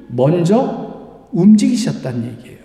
먼저 0.07 1.27
움직이셨다는 1.31 2.23
얘기예요. 2.25 2.59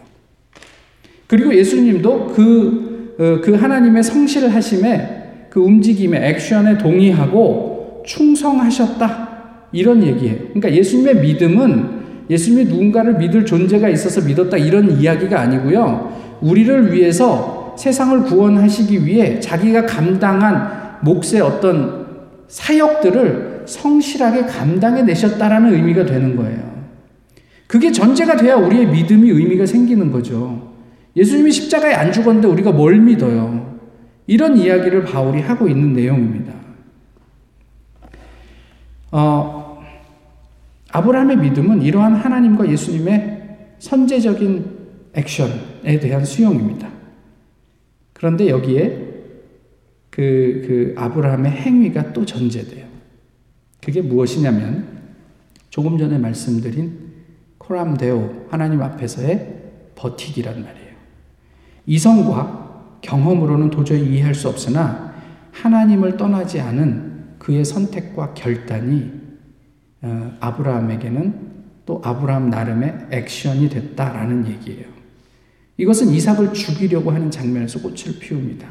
그리고 1.27 1.55
예수님도 1.55 2.29
그, 2.29 3.17
어, 3.19 3.41
그 3.43 3.55
하나님의 3.55 4.03
성실하심에 4.03 5.49
그 5.51 5.61
움직임에 5.61 6.29
액션에 6.29 6.79
동의하고 6.79 8.03
충성하셨다. 8.07 9.25
이런 9.73 10.03
얘기예요. 10.03 10.37
그러니까 10.49 10.73
예수님의 10.73 11.21
믿음은 11.21 12.04
예수님이 12.31 12.65
누군가를 12.71 13.19
믿을 13.19 13.45
존재가 13.45 13.89
있어서 13.91 14.23
믿었다 14.23 14.57
이런 14.57 14.91
이야기가 14.99 15.41
아니고요. 15.41 16.39
우리를 16.41 16.93
위해서 16.93 17.75
세상을 17.79 18.25
구원하시기 18.25 19.07
위해 19.07 19.41
자기가 19.41 19.87
감당한 19.87 20.99
몫의 21.03 21.41
어떤 21.43 22.07
사역들을 22.49 23.65
성실하게 23.67 24.43
감당해 24.45 25.03
내셨다라는 25.03 25.75
의미가 25.75 26.07
되는 26.07 26.37
거예요. 26.37 26.75
그게 27.67 27.91
전제가 27.91 28.37
돼야 28.37 28.57
우리의 28.57 28.87
믿음이 28.87 29.29
의미가 29.31 29.67
생기는 29.67 30.13
거죠. 30.13 30.73
예수님이 31.17 31.51
십자가에 31.51 31.95
안 31.95 32.13
죽었는데 32.13 32.49
우리가 32.49 32.73
뭘 32.73 33.01
믿어요? 33.01 33.79
이런 34.27 34.57
이야기를 34.57 35.05
바울이 35.05 35.41
하고 35.41 35.69
있는 35.69 35.93
내용입니다. 35.93 36.53
어, 39.11 39.54
아브라함의 40.95 41.39
믿음은 41.39 41.83
이러한 41.83 42.15
하나님과 42.15 42.71
예수님의 42.71 43.75
선제적인 43.81 44.65
액션에 45.15 45.99
대한 46.01 46.25
수용입니다. 46.25 46.89
그런데 48.13 48.49
여기에 48.49 49.05
그, 50.11 50.63
그 50.65 50.95
아브라함의 50.97 51.51
행위가 51.51 52.13
또 52.13 52.25
전제돼요. 52.25 52.87
그게 53.83 54.03
무엇이냐면 54.03 54.87
조금 55.69 55.99
전에 55.99 56.17
말씀드린 56.17 56.97
코람데오 57.59 58.47
하나님 58.49 58.81
앞에서의 58.81 59.63
버티기란 59.97 60.63
말이에요. 60.63 60.95
이성과 61.87 62.99
경험으로는 63.01 63.71
도저히 63.71 64.15
이해할 64.15 64.33
수 64.33 64.49
없으나 64.49 65.13
하나님을 65.51 66.17
떠나지 66.17 66.61
않은 66.61 67.35
그의 67.41 67.65
선택과 67.65 68.35
결단이 68.35 69.11
어, 69.11 69.24
아브라함에게는 70.41 71.55
또 71.87 72.01
아브라함 72.05 72.51
나름의 72.51 73.07
액션이 73.11 73.69
됐다라는 73.69 74.47
얘기예요. 74.47 74.87
이것은 75.77 76.09
이삭을 76.11 76.53
죽이려고 76.53 77.11
하는 77.11 77.31
장면에서 77.31 77.81
꽃을 77.81 78.19
피웁니다. 78.21 78.69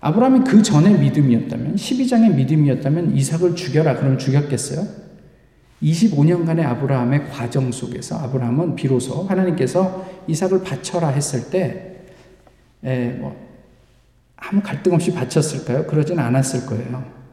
아브라함이 0.00 0.40
그 0.40 0.62
전에 0.62 0.98
믿음이었다면, 0.98 1.76
12장의 1.76 2.34
믿음이었다면 2.34 3.16
이삭을 3.16 3.54
죽여라. 3.54 3.96
그럼 3.96 4.18
죽였겠어요? 4.18 4.86
25년간의 5.82 6.64
아브라함의 6.64 7.30
과정 7.30 7.72
속에서 7.72 8.18
아브라함은 8.18 8.74
비로소 8.74 9.22
하나님께서 9.22 10.06
이삭을 10.28 10.62
바쳐라 10.62 11.08
했을 11.08 11.50
때, 11.50 11.96
에, 12.84 13.10
뭐, 13.12 13.34
아무 14.36 14.60
갈등 14.60 14.92
없이 14.92 15.12
바쳤을까요? 15.14 15.86
그러진 15.86 16.18
않았을 16.18 16.66
거예요. 16.66 17.23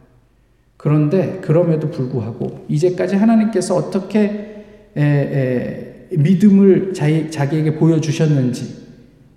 그런데 0.81 1.39
그럼에도 1.41 1.91
불구하고 1.91 2.65
이제까지 2.67 3.15
하나님께서 3.15 3.75
어떻게 3.75 4.65
에, 4.97 5.01
에, 5.01 6.07
믿음을 6.17 6.95
자기, 6.95 7.29
자기에게 7.29 7.75
보여주셨는지 7.75 8.81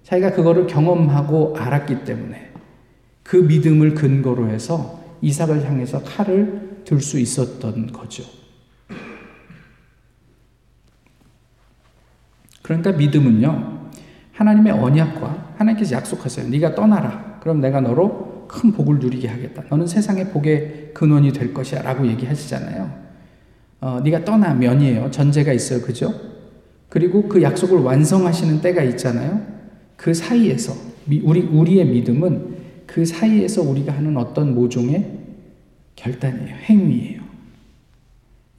자기가 0.05 0.33
그거를 0.33 0.67
경험하고 0.67 1.55
알았기 1.59 2.05
때문에 2.05 2.51
그 3.23 3.37
믿음을 3.37 3.93
근거로 3.93 4.49
해서 4.49 5.05
이삭을 5.21 5.69
향해서 5.69 6.03
칼을 6.03 6.83
들 6.87 7.01
수 7.01 7.19
있었던 7.19 7.93
거죠. 7.93 8.25
그러니까 12.63 12.93
믿음은요. 12.93 13.91
하나님의 14.33 14.73
언약과 14.73 15.55
하나님께서 15.59 15.95
약속하세요. 15.97 16.49
네가 16.49 16.75
떠나라. 16.75 17.39
그럼 17.41 17.61
내가 17.61 17.83
너로 17.83 18.34
큰 18.49 18.73
복을 18.73 18.99
누리게 18.99 19.29
하겠다. 19.29 19.65
너는 19.69 19.87
세상의 19.87 20.31
복의 20.31 20.91
근원이 20.95 21.33
될 21.33 21.53
것이야. 21.53 21.83
라고 21.83 22.07
얘기하시잖아요. 22.07 23.05
어, 23.81 24.01
네가 24.03 24.25
떠나면이에요. 24.25 25.11
전제가 25.11 25.53
있어요. 25.53 25.81
그죠? 25.83 26.15
그리고 26.89 27.29
그 27.29 27.43
약속을 27.43 27.81
완성하시는 27.81 28.61
때가 28.61 28.83
있잖아요. 28.83 29.45
그 29.97 30.15
사이에서, 30.15 30.75
우리, 31.23 31.41
우리의 31.41 31.87
믿음은 31.87 32.55
그 32.87 33.05
사이에서 33.05 33.63
우리가 33.63 33.93
하는 33.93 34.17
어떤 34.17 34.55
모종의 34.55 35.11
결단이에요. 35.97 36.55
행위예요. 36.57 37.23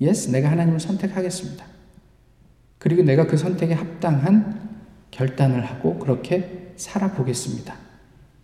Yes, 0.02 0.30
내가 0.30 0.52
하나님을 0.52 0.80
선택하겠습니다. 0.80 1.66
그리고 2.78 3.04
내가 3.04 3.26
그 3.26 3.38
선택에 3.38 3.74
합당한 3.74 4.60
결단을 5.12 5.66
하고 5.66 5.98
그렇게 5.98 6.74
살아보겠습니다. 6.76 7.85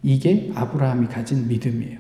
이게 0.04 0.52
아브라함이 0.56 1.08
가진 1.08 1.48
믿음이에요. 1.48 2.00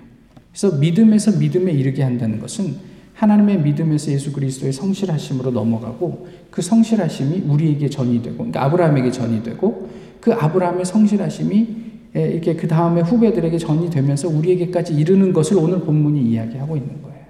그래서 0.51 0.77
믿음에서 0.77 1.37
믿음에 1.39 1.71
이르게 1.71 2.03
한다는 2.03 2.39
것은 2.39 2.75
하나님의 3.13 3.61
믿음에서 3.61 4.11
예수 4.11 4.33
그리스도의 4.33 4.73
성실하심으로 4.73 5.51
넘어가고 5.51 6.27
그 6.49 6.61
성실하심이 6.61 7.43
우리에게 7.47 7.89
전이 7.89 8.21
되고, 8.23 8.37
그러니까 8.37 8.63
아브라함에게 8.65 9.11
전이 9.11 9.43
되고 9.43 9.89
그 10.19 10.33
아브라함의 10.33 10.85
성실하심이 10.85 11.81
이렇게 12.13 12.55
그 12.55 12.67
다음에 12.67 13.01
후배들에게 13.01 13.57
전이 13.57 13.89
되면서 13.89 14.27
우리에게까지 14.27 14.93
이르는 14.95 15.33
것을 15.33 15.57
오늘 15.57 15.81
본문이 15.81 16.21
이야기하고 16.31 16.75
있는 16.75 17.01
거예요. 17.01 17.21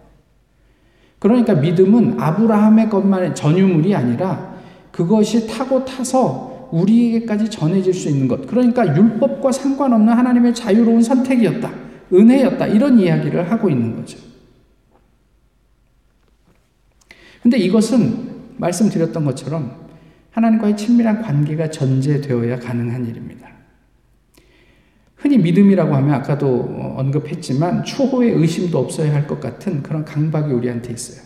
그러니까 1.20 1.54
믿음은 1.56 2.20
아브라함의 2.20 2.90
것만의 2.90 3.36
전유물이 3.36 3.94
아니라 3.94 4.56
그것이 4.92 5.48
타고 5.48 5.86
타서 5.86 6.51
우리에게까지 6.72 7.50
전해질 7.50 7.94
수 7.94 8.10
있는 8.10 8.28
것. 8.28 8.48
그러니까 8.48 8.96
율법과 8.96 9.52
상관없는 9.52 10.14
하나님의 10.14 10.54
자유로운 10.56 11.02
선택이었다. 11.02 11.72
은혜였다. 12.14 12.68
이런 12.68 13.00
이야기를 13.00 13.52
하고 13.52 13.70
있는 13.70 13.96
거죠. 13.96 14.18
근데 17.42 17.58
이것은 17.58 18.30
말씀드렸던 18.58 19.26
것처럼 19.26 19.90
하나님과의 20.32 20.78
친밀한 20.78 21.22
관계가 21.22 21.70
전제되어야 21.72 22.60
가능한 22.60 23.08
일입니다. 23.08 23.50
흔히 25.16 25.38
믿음이라고 25.38 25.94
하면 25.96 26.14
아까도 26.16 26.64
언급했지만 26.98 27.84
추호의 27.84 28.32
의심도 28.32 28.80
없어야 28.80 29.14
할 29.14 29.28
것 29.28 29.40
같은 29.40 29.84
그런 29.84 30.04
강박이 30.04 30.52
우리한테 30.52 30.94
있어요. 30.94 31.22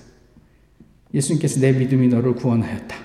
예수님께서 1.14 1.62
내 1.62 1.72
믿음이 1.72 2.10
너를 2.10 2.36
구원하였다. 2.36 3.05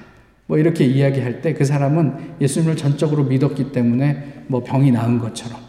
뭐 0.50 0.58
이렇게 0.58 0.84
이야기할 0.84 1.42
때 1.42 1.54
그 1.54 1.64
사람은 1.64 2.36
예수님을 2.40 2.76
전적으로 2.76 3.22
믿었기 3.22 3.70
때문에 3.70 4.44
뭐 4.48 4.64
병이 4.64 4.90
나은 4.90 5.20
것처럼. 5.20 5.60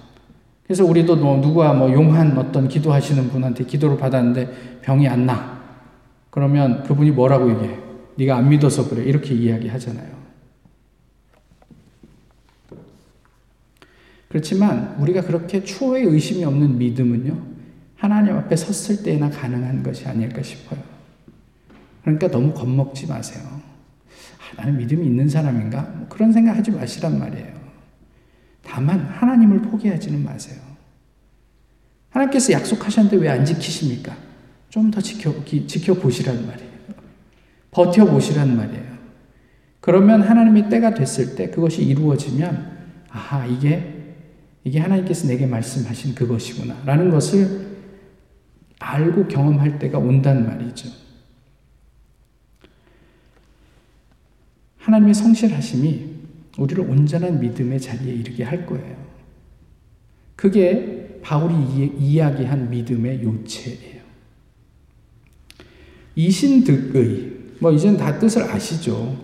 그래서 0.64 0.86
우리도 0.86 1.18
뭐 1.18 1.40
누가 1.40 1.72
뭐 1.74 1.92
용한 1.94 2.36
어떤 2.36 2.68
기도하시는 2.68 3.30
분한테 3.30 3.66
기도를 3.66 3.98
받았는데 3.98 4.80
병이 4.82 5.08
안 5.08 5.28
나. 5.28 5.62
그러면 6.32 6.82
그분이 6.82 7.12
뭐라고 7.12 7.52
얘기해? 7.52 7.78
네가 8.16 8.38
안 8.38 8.50
믿어서 8.50 8.90
그래. 8.90 9.04
이렇게 9.04 9.36
이야기하잖아요. 9.36 10.10
그렇지만 14.30 14.96
우리가 15.00 15.22
그렇게 15.22 15.64
추호의 15.64 16.06
의심이 16.06 16.44
없는 16.44 16.80
믿음은요. 16.80 17.38
하나님 17.98 18.36
앞에 18.36 18.56
섰을 18.56 19.04
때나 19.04 19.30
가능한 19.30 19.84
것이 19.84 20.08
아닐까 20.08 20.42
싶어요. 20.42 20.80
그러니까 22.02 22.32
너무 22.32 22.52
겁먹지 22.54 23.06
마세요. 23.06 23.61
아, 24.52 24.62
나는 24.62 24.78
믿음이 24.78 25.06
있는 25.06 25.28
사람인가? 25.30 25.82
뭐 25.98 26.08
그런 26.08 26.32
생각 26.32 26.56
하지 26.58 26.72
마시란 26.72 27.20
말이에요. 27.20 27.52
다만 28.64 29.00
하나님을 29.00 29.62
포기하지는 29.64 30.24
마세요. 30.24 30.60
하나님께서 32.10 32.54
약속하셨는데 32.54 33.18
왜 33.18 33.30
안 33.30 33.46
지키십니까? 33.46 34.16
좀 34.70 34.92
더 34.92 35.02
지켜, 35.02 35.34
지켜보시란 35.46 36.48
말이에요. 36.48 36.72
버텨보시란 37.72 38.56
말이에요. 38.58 38.92
그러면 39.80 40.22
하나님의 40.22 40.70
때가 40.70 40.94
됐을 40.94 41.36
때 41.36 41.50
그것이 41.50 41.84
이루어지면, 41.84 42.78
아하, 43.10 43.46
이게 43.46 43.98
이게 44.64 44.80
하나님께서 44.80 45.28
내게 45.28 45.46
말씀하신 45.48 46.14
그것이구나. 46.16 46.84
라는 46.86 47.10
것을 47.10 47.68
알고 48.80 49.28
경험할 49.28 49.80
때가 49.80 49.98
온단 49.98 50.46
말이죠. 50.46 50.90
하나님의 54.82 55.14
성실하심이 55.14 56.12
우리를 56.58 56.84
온전한 56.90 57.40
믿음의 57.40 57.80
자리에 57.80 58.14
이르게 58.14 58.44
할 58.44 58.66
거예요. 58.66 58.98
그게 60.36 61.20
바울이 61.22 61.94
이야기한 62.00 62.70
믿음의 62.70 63.24
요체예요. 63.24 64.02
이신득의, 66.16 67.32
뭐 67.60 67.72
이제는 67.72 67.98
다 67.98 68.18
뜻을 68.18 68.44
아시죠. 68.44 69.18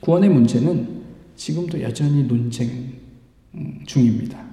구원의 0.00 0.28
문제는 0.28 1.02
지금도 1.36 1.80
여전히 1.80 2.24
논쟁 2.24 2.94
음, 3.54 3.80
중입니다. 3.86 4.44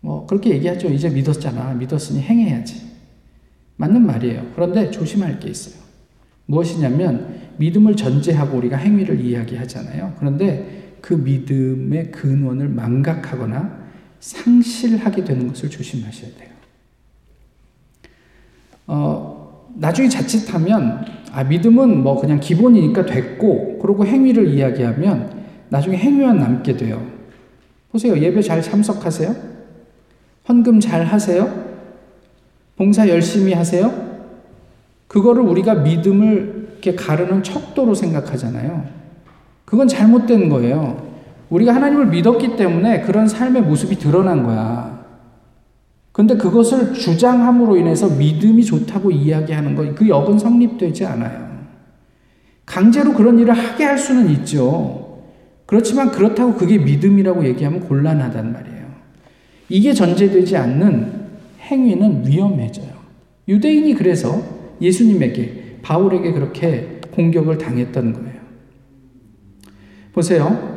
뭐 0.00 0.26
그렇게 0.26 0.50
얘기하죠. 0.50 0.88
이제 0.88 1.10
믿었잖아. 1.10 1.74
믿었으니 1.74 2.20
행해야지. 2.20 2.80
맞는 3.76 4.06
말이에요. 4.06 4.52
그런데 4.54 4.90
조심할 4.90 5.38
게 5.40 5.50
있어요. 5.50 5.81
무엇이냐면 6.46 7.40
믿음을 7.58 7.96
전제하고 7.96 8.58
우리가 8.58 8.76
행위를 8.76 9.20
이야기하잖아요. 9.20 10.14
그런데 10.18 10.96
그 11.00 11.14
믿음의 11.14 12.12
근원을 12.12 12.68
망각하거나 12.68 13.82
상실하게 14.20 15.24
되는 15.24 15.48
것을 15.48 15.68
조심하셔야 15.68 16.30
돼요. 16.38 16.50
어, 18.86 19.68
나중에 19.74 20.08
자칫하면 20.08 21.04
아 21.32 21.44
믿음은 21.44 22.02
뭐 22.02 22.20
그냥 22.20 22.40
기본이니까 22.40 23.06
됐고 23.06 23.78
그러고 23.78 24.06
행위를 24.06 24.48
이야기하면 24.48 25.42
나중에 25.70 25.96
행위만 25.96 26.38
남게 26.38 26.76
돼요. 26.76 27.04
보세요. 27.90 28.18
예배 28.18 28.42
잘 28.42 28.62
참석하세요? 28.62 29.34
헌금 30.48 30.80
잘 30.80 31.04
하세요? 31.04 31.72
봉사 32.76 33.08
열심히 33.08 33.52
하세요? 33.52 34.11
그거를 35.12 35.42
우리가 35.42 35.74
믿음을 35.74 36.68
이렇게 36.72 36.94
가르는 36.94 37.42
척도로 37.42 37.94
생각하잖아요. 37.94 38.86
그건 39.66 39.86
잘못된 39.86 40.48
거예요. 40.48 41.06
우리가 41.50 41.74
하나님을 41.74 42.06
믿었기 42.06 42.56
때문에 42.56 43.02
그런 43.02 43.28
삶의 43.28 43.60
모습이 43.60 43.96
드러난 43.96 44.42
거야. 44.42 45.04
근데 46.12 46.34
그것을 46.38 46.94
주장함으로 46.94 47.76
인해서 47.76 48.08
믿음이 48.08 48.64
좋다고 48.64 49.10
이야기하는 49.10 49.74
거, 49.74 49.94
그 49.94 50.08
역은 50.08 50.38
성립되지 50.38 51.04
않아요. 51.04 51.58
강제로 52.64 53.12
그런 53.12 53.38
일을 53.38 53.52
하게 53.52 53.84
할 53.84 53.98
수는 53.98 54.30
있죠. 54.30 55.18
그렇지만 55.66 56.10
그렇다고 56.10 56.54
그게 56.54 56.78
믿음이라고 56.78 57.44
얘기하면 57.44 57.80
곤란하단 57.80 58.50
말이에요. 58.50 58.86
이게 59.68 59.92
전제되지 59.92 60.56
않는 60.56 61.12
행위는 61.60 62.26
위험해져요. 62.26 62.92
유대인이 63.46 63.92
그래서 63.92 64.61
예수님에게, 64.80 65.78
바울에게 65.82 66.32
그렇게 66.32 67.00
공격을 67.12 67.58
당했던 67.58 68.12
거예요. 68.12 68.40
보세요. 70.12 70.72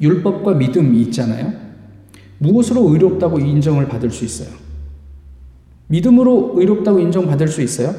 율법과 0.00 0.54
믿음이 0.54 1.00
있잖아요. 1.02 1.52
무엇으로 2.38 2.88
의롭다고 2.90 3.38
인정을 3.38 3.88
받을 3.88 4.10
수 4.10 4.24
있어요? 4.24 4.48
믿음으로 5.88 6.54
의롭다고 6.56 7.00
인정받을 7.00 7.48
수 7.48 7.60
있어요? 7.62 7.94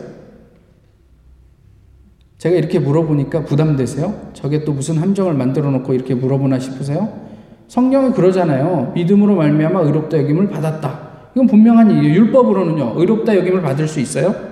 제가 2.37 2.55
이렇게 2.55 2.79
물어보니까 2.79 3.45
부담되세요? 3.45 4.31
저게 4.33 4.63
또 4.63 4.73
무슨 4.73 4.97
함정을 4.97 5.35
만들어 5.35 5.69
놓고 5.69 5.93
이렇게 5.93 6.15
물어보나 6.15 6.57
싶으세요? 6.57 7.29
성경이 7.67 8.13
그러잖아요. 8.13 8.93
믿음으로 8.95 9.35
말미암아 9.35 9.81
의롭다 9.81 10.17
여김을 10.17 10.49
받았다. 10.49 11.11
이건 11.35 11.47
분명한 11.47 11.91
일이에요. 11.91 12.15
율법으로는요. 12.15 12.93
의롭다 12.97 13.37
여김을 13.37 13.61
받을 13.61 13.87
수 13.87 13.99
있어요? 13.99 14.50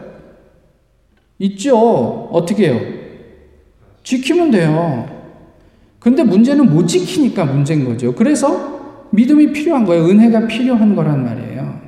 있죠. 1.39 1.78
어떻게 2.32 2.69
해요? 2.69 2.80
지키면 4.04 4.52
돼요. 4.52 5.08
근데 5.99 6.23
문제는 6.23 6.69
못 6.69 6.88
지키니까 6.88 7.45
문제인 7.45 7.86
거죠. 7.86 8.13
그래서 8.13 9.08
믿음이 9.12 9.52
필요한 9.52 9.86
거예요. 9.86 10.06
은혜가 10.06 10.47
필요한 10.47 10.95
거란 10.95 11.23
말이에요. 11.23 11.80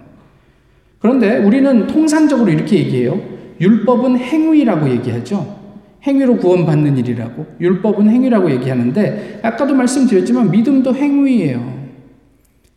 그런데 1.00 1.38
우리는 1.38 1.88
통상적으로 1.88 2.52
이렇게 2.52 2.78
얘기해요. 2.80 3.20
율법은 3.60 4.18
행위라고 4.18 4.90
얘기하죠. 4.90 5.60
행위로 6.06 6.38
구원받는 6.38 6.98
일이라고. 6.98 7.46
율법은 7.60 8.10
행위라고 8.10 8.50
얘기하는데, 8.52 9.40
아까도 9.44 9.76
말씀드렸지만 9.76 10.50
믿음도 10.50 10.96
행위예요. 10.96 11.82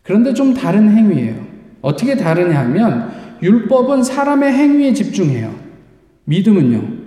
그런데 0.03 0.35
좀 0.35 0.53
다른 0.53 0.91
행위예요. 0.91 1.35
어떻게 1.81 2.17
다르냐 2.17 2.61
하면, 2.61 3.11
율법은 3.43 4.03
사람의 4.03 4.53
행위에 4.53 4.93
집중해요. 4.93 5.64
믿음은요, 6.25 7.05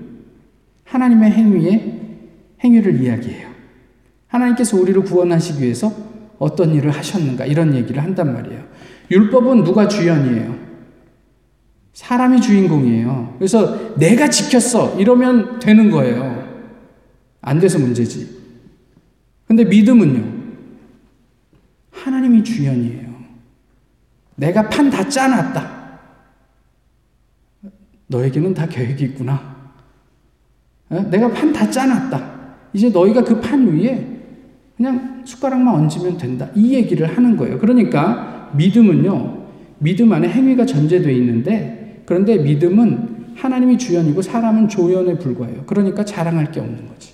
하나님의 0.86 1.32
행위에 1.32 2.00
행위를 2.64 3.02
이야기해요. 3.02 3.50
하나님께서 4.28 4.78
우리를 4.78 5.02
구원하시기 5.04 5.62
위해서 5.64 5.94
어떤 6.40 6.74
일을 6.74 6.92
하셨는가, 6.92 7.46
이런 7.46 7.74
얘기를 7.74 8.04
한단 8.04 8.34
말이에요. 8.34 8.64
율법은 9.10 9.64
누가 9.64 9.88
주연이에요? 9.88 10.68
사람이 11.94 12.42
주인공이에요. 12.42 13.36
그래서 13.40 13.96
내가 13.96 14.30
지켰어. 14.30 15.00
이러면 15.00 15.60
되는 15.60 15.90
거예요. 15.90 16.48
안 17.42 17.60
돼서 17.60 17.80
문제지. 17.80 18.38
근데 19.48 19.64
믿음은요. 19.66 20.38
하나님이 21.92 22.44
주연이에요. 22.44 23.08
내가 24.36 24.70
판 24.70 24.92
다 24.92 25.08
짜놨다. 25.10 25.77
너에게는 28.08 28.54
다 28.54 28.68
계획이 28.68 29.04
있구나. 29.06 29.56
어? 30.90 31.02
내가 31.10 31.30
판 31.32 31.52
다 31.54 31.70
짜놨다. 31.70 32.38
이제 32.74 32.90
너희가 32.90 33.24
그 33.24 33.42
판 33.42 33.68
위에 33.68 34.16
그냥 34.76 35.24
숟가락만 35.26 35.74
얹으면 35.76 36.18
된다. 36.18 36.50
이 36.56 36.74
얘기를 36.74 37.08
하는 37.18 37.36
거예요. 37.36 37.58
그러니까 37.58 38.52
믿음은요. 38.56 39.48
믿음 39.80 40.12
안에 40.14 40.30
행위가 40.30 40.66
전제되어 40.66 41.12
있는데 41.12 42.04
그런데 42.06 42.38
믿음은 42.38 43.34
하나님이 43.36 43.78
주연이고 43.78 44.22
사람은 44.22 44.70
조연에 44.70 45.18
불과해요. 45.20 45.64
그러니까 45.66 46.04
자랑할 46.06 46.52
게 46.52 46.60
없는 46.60 46.88
거지. 46.88 47.14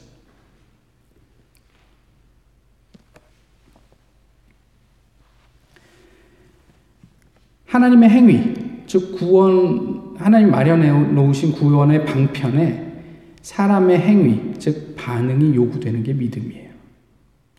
하나님의 7.68 8.10
행위, 8.10 8.54
즉 8.86 9.16
구원, 9.18 10.13
하나님 10.24 10.52
마련해 10.52 10.90
놓으신 10.90 11.52
구원의 11.52 12.06
방편에 12.06 12.94
사람의 13.42 14.00
행위, 14.00 14.54
즉 14.58 14.96
반응이 14.96 15.54
요구되는 15.54 16.02
게 16.02 16.14
믿음이에요. 16.14 16.72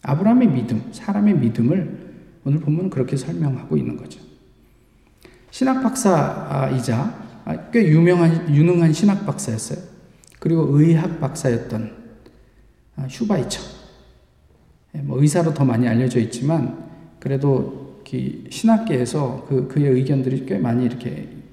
아브라함의 0.03 0.49
믿음, 0.49 0.83
사람의 0.91 1.35
믿음을 1.41 2.15
오늘 2.43 2.61
본문은 2.61 2.89
그렇게 2.89 3.19
설명하고 3.19 3.77
있는 3.77 3.99
거죠. 3.99 4.19
신학 5.51 5.83
박사이자 5.83 7.43
꽤 7.71 7.87
유명한 7.87 8.55
유능한 8.55 8.95
신학 8.95 9.27
박사였어요. 9.27 9.79
그리고 10.41 10.67
의학 10.79 11.21
박사였던 11.21 11.93
슈바이처. 13.09 13.61
예, 14.95 15.01
뭐 15.01 15.21
의사로 15.21 15.53
더 15.53 15.67
많이 15.67 15.87
알려져 15.87 16.19
있지만 16.19 16.83
그래도 17.21 18.01
신학계에서 18.49 19.45
그 19.49 19.69
그의 19.69 19.91
의견들이 19.91 20.47
꽤 20.47 20.59
많이 20.59 20.87
이렇게 20.87 21.44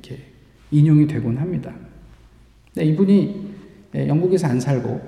인용이 0.72 1.08
되곤 1.08 1.38
합니다. 1.38 1.72
이분이 2.78 3.52
예, 3.96 4.08
영국에서 4.08 4.48
안 4.48 4.60
살고 4.60 5.02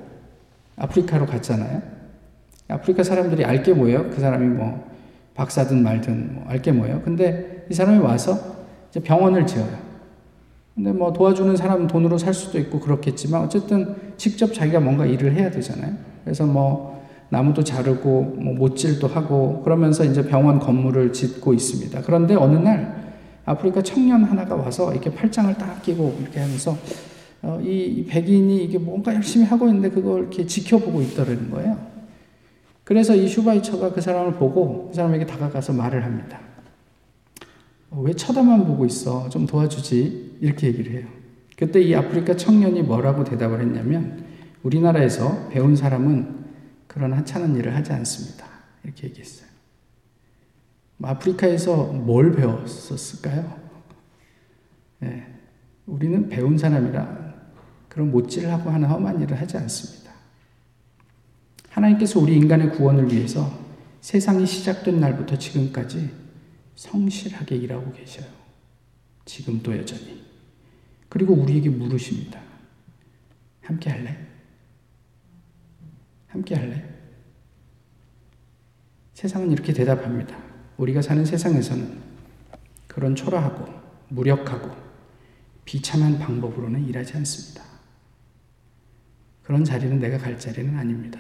아프리카로 0.76 1.26
갔잖아요. 1.26 1.82
아프리카 2.68 3.04
사람들이 3.04 3.46
알게 3.46 3.74
뭐예요? 3.74 4.10
그 4.10 4.20
사람이 4.20 4.48
뭐 4.48 4.92
박사든 5.36 5.82
말든 5.82 6.36
뭐 6.36 6.46
알게 6.48 6.72
뭐예요? 6.72 7.02
근데 7.04 7.66
이 7.70 7.74
사람이 7.74 8.00
와서 8.00 8.38
이제 8.90 9.00
병원을 9.00 9.46
지어요. 9.48 9.84
근데 10.76 10.92
뭐 10.92 11.14
도와주는 11.14 11.56
사람 11.56 11.88
돈으로 11.88 12.18
살 12.18 12.34
수도 12.34 12.58
있고 12.60 12.80
그렇겠지만 12.80 13.42
어쨌든 13.44 13.96
직접 14.18 14.54
자기가 14.54 14.80
뭔가 14.80 15.06
일을 15.06 15.34
해야 15.34 15.52
되잖아요. 15.52 15.94
그래서 16.24 16.46
뭐 16.46 16.94
나무도 17.30 17.64
자르고 17.64 18.36
뭐 18.40 18.54
못질도 18.54 19.08
하고 19.08 19.62
그러면서 19.64 20.04
이제 20.04 20.28
병원 20.28 20.60
건물을 20.60 21.14
짓고 21.14 21.54
있습니다. 21.54 22.02
그런데 22.02 22.36
어느 22.36 22.58
날 22.58 23.03
아프리카 23.46 23.82
청년 23.82 24.24
하나가 24.24 24.56
와서 24.56 24.92
이렇게 24.92 25.14
팔짱을 25.14 25.56
딱 25.56 25.82
끼고 25.82 26.18
이렇게 26.22 26.40
하면서 26.40 26.78
어, 27.42 27.60
이 27.62 28.06
백인이 28.08 28.64
이게 28.64 28.78
뭔가 28.78 29.14
열심히 29.14 29.46
하고 29.46 29.68
있는데 29.68 29.90
그걸 29.90 30.22
이렇게 30.22 30.46
지켜보고 30.46 31.02
있더라는 31.02 31.50
거예요. 31.52 31.78
그래서 32.86 33.16
이 33.16 33.28
슈바이처가 33.28 33.94
그 33.94 34.02
사람을 34.02 34.34
보고 34.34 34.88
그 34.90 34.96
사람에게 34.96 35.26
다가가서 35.26 35.74
말을 35.74 36.04
합니다. 36.06 36.40
어, 37.92 38.02
왜 38.02 38.14
쳐다만 38.14 38.66
보고 38.66 38.86
있어? 38.86 39.30
좀 39.30 39.46
도와주지. 39.46 40.38
이렇게 40.42 40.68
얘기를 40.68 40.92
해요. 40.94 41.08
그때 41.58 41.82
이 41.82 41.94
아프리카 41.96 42.36
청년이 42.36 42.82
뭐라고 42.84 43.24
대답을 43.24 43.62
했냐면 43.62 44.26
우리나라에서 44.64 45.50
배운 45.50 45.76
사람은 45.76 46.44
그런 46.88 47.14
하찮은 47.14 47.56
일을 47.58 47.76
하지 47.76 47.92
않습니다. 47.94 48.46
이렇게 48.84 49.08
얘기했어요. 49.08 49.43
뭐 50.98 51.10
아프리카에서 51.10 51.86
뭘 51.94 52.36
배웠었을까요? 52.36 53.62
네, 55.00 55.28
우리는 55.86 56.30
배운 56.30 56.58
사람이라 56.58 57.34
그런 57.90 58.12
못질하고 58.12 58.70
하는 58.70 58.90
험한 58.90 59.22
일을 59.22 59.40
하지 59.40 59.58
않습니다. 59.58 60.12
하나님께서 61.70 62.20
우리 62.20 62.36
인간의 62.36 62.72
구원을 62.72 63.12
위해서 63.12 63.52
세상이 64.02 64.46
시작된 64.46 65.00
날부터 65.00 65.38
지금까지 65.38 66.12
성실하게 66.76 67.56
일하고 67.56 67.92
계셔요. 67.94 68.26
지금도 69.26 69.78
여전히. 69.78 70.24
그리고 71.10 71.34
우리에게 71.34 71.70
물으십니다. 71.70 72.42
함께 73.62 73.90
할래? 73.90 74.18
함께 76.28 76.56
할래? 76.56 76.84
세상은 79.14 79.52
이렇게 79.52 79.72
대답합니다. 79.72 80.43
우리가 80.78 81.02
사는 81.02 81.24
세상에서는 81.26 82.02
그런 82.88 83.16
초라하고 83.16 83.66
무력하고 84.10 84.76
비참한 85.66 86.20
방법으로는 86.20 86.88
일하지 86.88 87.18
않습니다. 87.18 87.64
그런 89.44 89.64
자리는 89.64 90.00
내가 90.00 90.18
갈 90.18 90.40
자리는 90.40 90.78
아닙니다. 90.78 91.20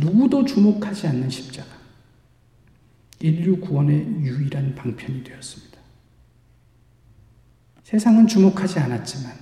누구도 0.00 0.44
주목하지 0.44 1.08
않는 1.08 1.28
십자가. 1.28 1.78
인류 3.20 3.58
구원의 3.58 3.98
유일한 4.20 4.74
방편이 4.74 5.24
되었습니다. 5.24 5.78
세상은 7.82 8.26
주목하지 8.26 8.78
않았지만 8.78 9.32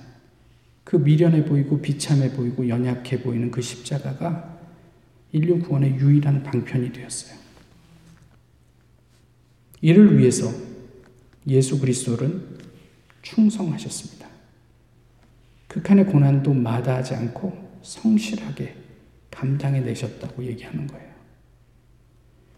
그 0.83 0.95
미련해 0.95 1.45
보이고 1.45 1.81
비참해 1.81 2.31
보이고 2.31 2.67
연약해 2.67 3.21
보이는 3.21 3.51
그 3.51 3.61
십자가가 3.61 4.57
인류 5.31 5.59
구원의 5.59 5.95
유일한 5.95 6.43
방편이 6.43 6.93
되었어요. 6.93 7.46
이를 9.81 10.17
위해서 10.17 10.51
예수 11.47 11.79
그리스도는 11.79 12.41
충성하셨습니다. 13.21 14.27
극한의 15.67 16.05
고난도 16.07 16.53
마다하지 16.53 17.15
않고 17.15 17.79
성실하게 17.81 18.75
감당해 19.29 19.81
내셨다고 19.81 20.43
얘기하는 20.45 20.87
거예요. 20.87 21.07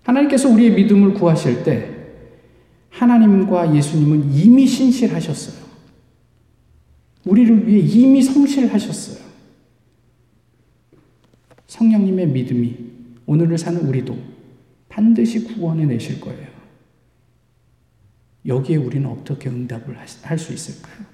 하나님께서 0.04 0.50
우리의 0.50 0.72
믿음을 0.74 1.14
구하실 1.14 1.64
때 1.64 1.96
하나님과 2.90 3.76
예수님은 3.76 4.34
이미 4.34 4.66
신실하셨어요. 4.66 5.70
우리를 7.26 7.68
위해 7.68 7.80
이미 7.80 8.22
성실하셨어요. 8.22 9.30
성령님의 11.68 12.28
믿음이 12.28 12.78
오늘을 13.26 13.58
사는 13.58 13.80
우리도 13.82 14.18
반드시 14.88 15.44
구원해 15.44 15.86
내실 15.86 16.20
거예요. 16.20 16.49
여기에 18.46 18.78
우리는 18.78 19.10
어떻게 19.10 19.50
응답을 19.50 19.98
할 19.98 20.38
수 20.38 20.54
있을까요? 20.54 21.06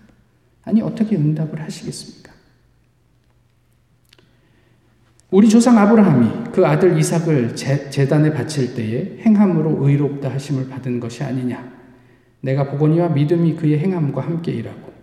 아니, 0.64 0.82
어떻게 0.82 1.16
응답을 1.16 1.62
하시겠습니까? 1.62 2.34
우리 5.32 5.50
조상 5.50 5.78
아브라함이 5.78 6.52
그 6.54 6.66
아들 6.66 6.98
이삭을 6.98 7.56
재, 7.56 8.08
단에 8.08 8.32
바칠 8.32 8.74
때에 8.74 9.20
행함으로 9.22 9.88
의롭다 9.88 10.32
하심을 10.32 10.70
받은 10.70 11.00
것이 11.00 11.24
아니냐. 11.24 11.74
내가 12.42 12.70
보거니와 12.72 13.10
믿음이 13.10 13.56
그의 13.56 13.80
행함과 13.80 14.22
함께 14.22 14.52
일하고 14.52 14.94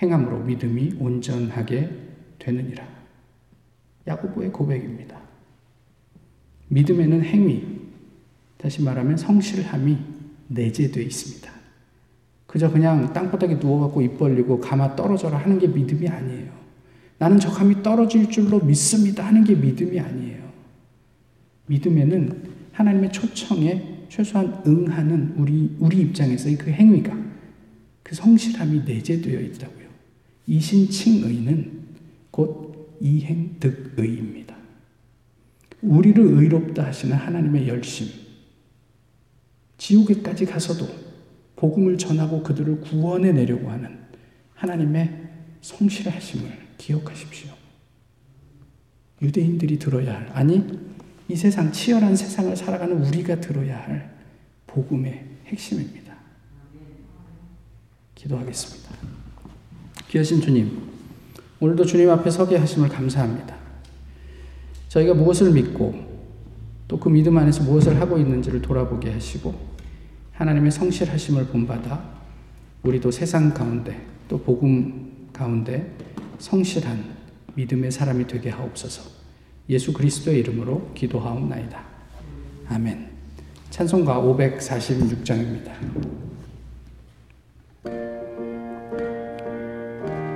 행함으로 0.00 0.40
믿음이 0.40 0.96
온전하게 0.98 1.90
되느니라. 2.38 2.86
야고보의 4.06 4.52
고백입니다. 4.52 5.18
믿음에는 6.68 7.22
행위, 7.24 7.80
다시 8.58 8.82
말하면 8.82 9.16
성실함이 9.16 9.98
내재되어 10.48 11.02
있습니다. 11.02 11.61
그저 12.52 12.70
그냥 12.70 13.10
땅바닥에 13.14 13.54
누워갖고 13.54 14.02
입 14.02 14.18
벌리고 14.18 14.60
가마 14.60 14.94
떨어져라 14.94 15.38
하는 15.38 15.58
게 15.58 15.66
믿음이 15.66 16.06
아니에요. 16.06 16.52
나는 17.16 17.40
저 17.40 17.50
감이 17.50 17.82
떨어질 17.82 18.28
줄로 18.28 18.60
믿습니다 18.60 19.26
하는 19.26 19.42
게 19.42 19.54
믿음이 19.54 19.98
아니에요. 19.98 20.52
믿음에는 21.64 22.42
하나님의 22.72 23.10
초청에 23.10 24.04
최소한 24.10 24.62
응하는 24.66 25.32
우리, 25.38 25.74
우리 25.78 26.02
입장에서의 26.02 26.58
그 26.58 26.70
행위가 26.70 27.16
그 28.02 28.14
성실함이 28.14 28.82
내재되어 28.84 29.40
있다고요. 29.40 29.86
이신칭의는 30.46 31.72
곧 32.30 32.98
이행득의입니다. 33.00 34.54
우리를 35.80 36.22
의롭다 36.22 36.84
하시는 36.84 37.16
하나님의 37.16 37.66
열심, 37.66 38.08
지옥에까지 39.78 40.44
가서도 40.44 41.11
복음을 41.62 41.96
전하고 41.96 42.42
그들을 42.42 42.80
구원해 42.80 43.30
내려고 43.30 43.70
하는 43.70 44.00
하나님의 44.54 45.28
성실하심을 45.60 46.50
기억하십시오. 46.76 47.52
유대인들이 49.22 49.78
들어야 49.78 50.12
할, 50.12 50.28
아니, 50.32 50.60
이 51.28 51.36
세상, 51.36 51.70
치열한 51.70 52.16
세상을 52.16 52.56
살아가는 52.56 53.00
우리가 53.06 53.40
들어야 53.40 53.80
할 53.80 54.12
복음의 54.66 55.24
핵심입니다. 55.46 56.12
기도하겠습니다. 58.16 58.90
귀하신 60.08 60.40
주님, 60.40 60.82
오늘도 61.60 61.84
주님 61.84 62.10
앞에 62.10 62.28
서게 62.30 62.56
하심을 62.56 62.88
감사합니다. 62.88 63.56
저희가 64.88 65.14
무엇을 65.14 65.52
믿고 65.52 66.10
또 66.88 66.98
그 66.98 67.08
믿음 67.08 67.38
안에서 67.38 67.62
무엇을 67.62 68.00
하고 68.00 68.18
있는지를 68.18 68.60
돌아보게 68.60 69.12
하시고 69.12 69.71
하나님의 70.32 70.70
성실하심을 70.70 71.46
본받아 71.46 72.02
우리도 72.82 73.10
세상 73.10 73.54
가운데 73.54 74.04
또 74.28 74.42
복음 74.42 75.28
가운데 75.32 75.94
성실한 76.38 77.22
믿음의 77.54 77.92
사람이 77.92 78.26
되게 78.26 78.50
하옵소서. 78.50 79.10
예수 79.68 79.92
그리스도의 79.92 80.40
이름으로 80.40 80.92
기도하옵나이다. 80.94 81.82
아멘. 82.68 83.10
찬송가 83.70 84.20
546장입니다. 84.20 86.31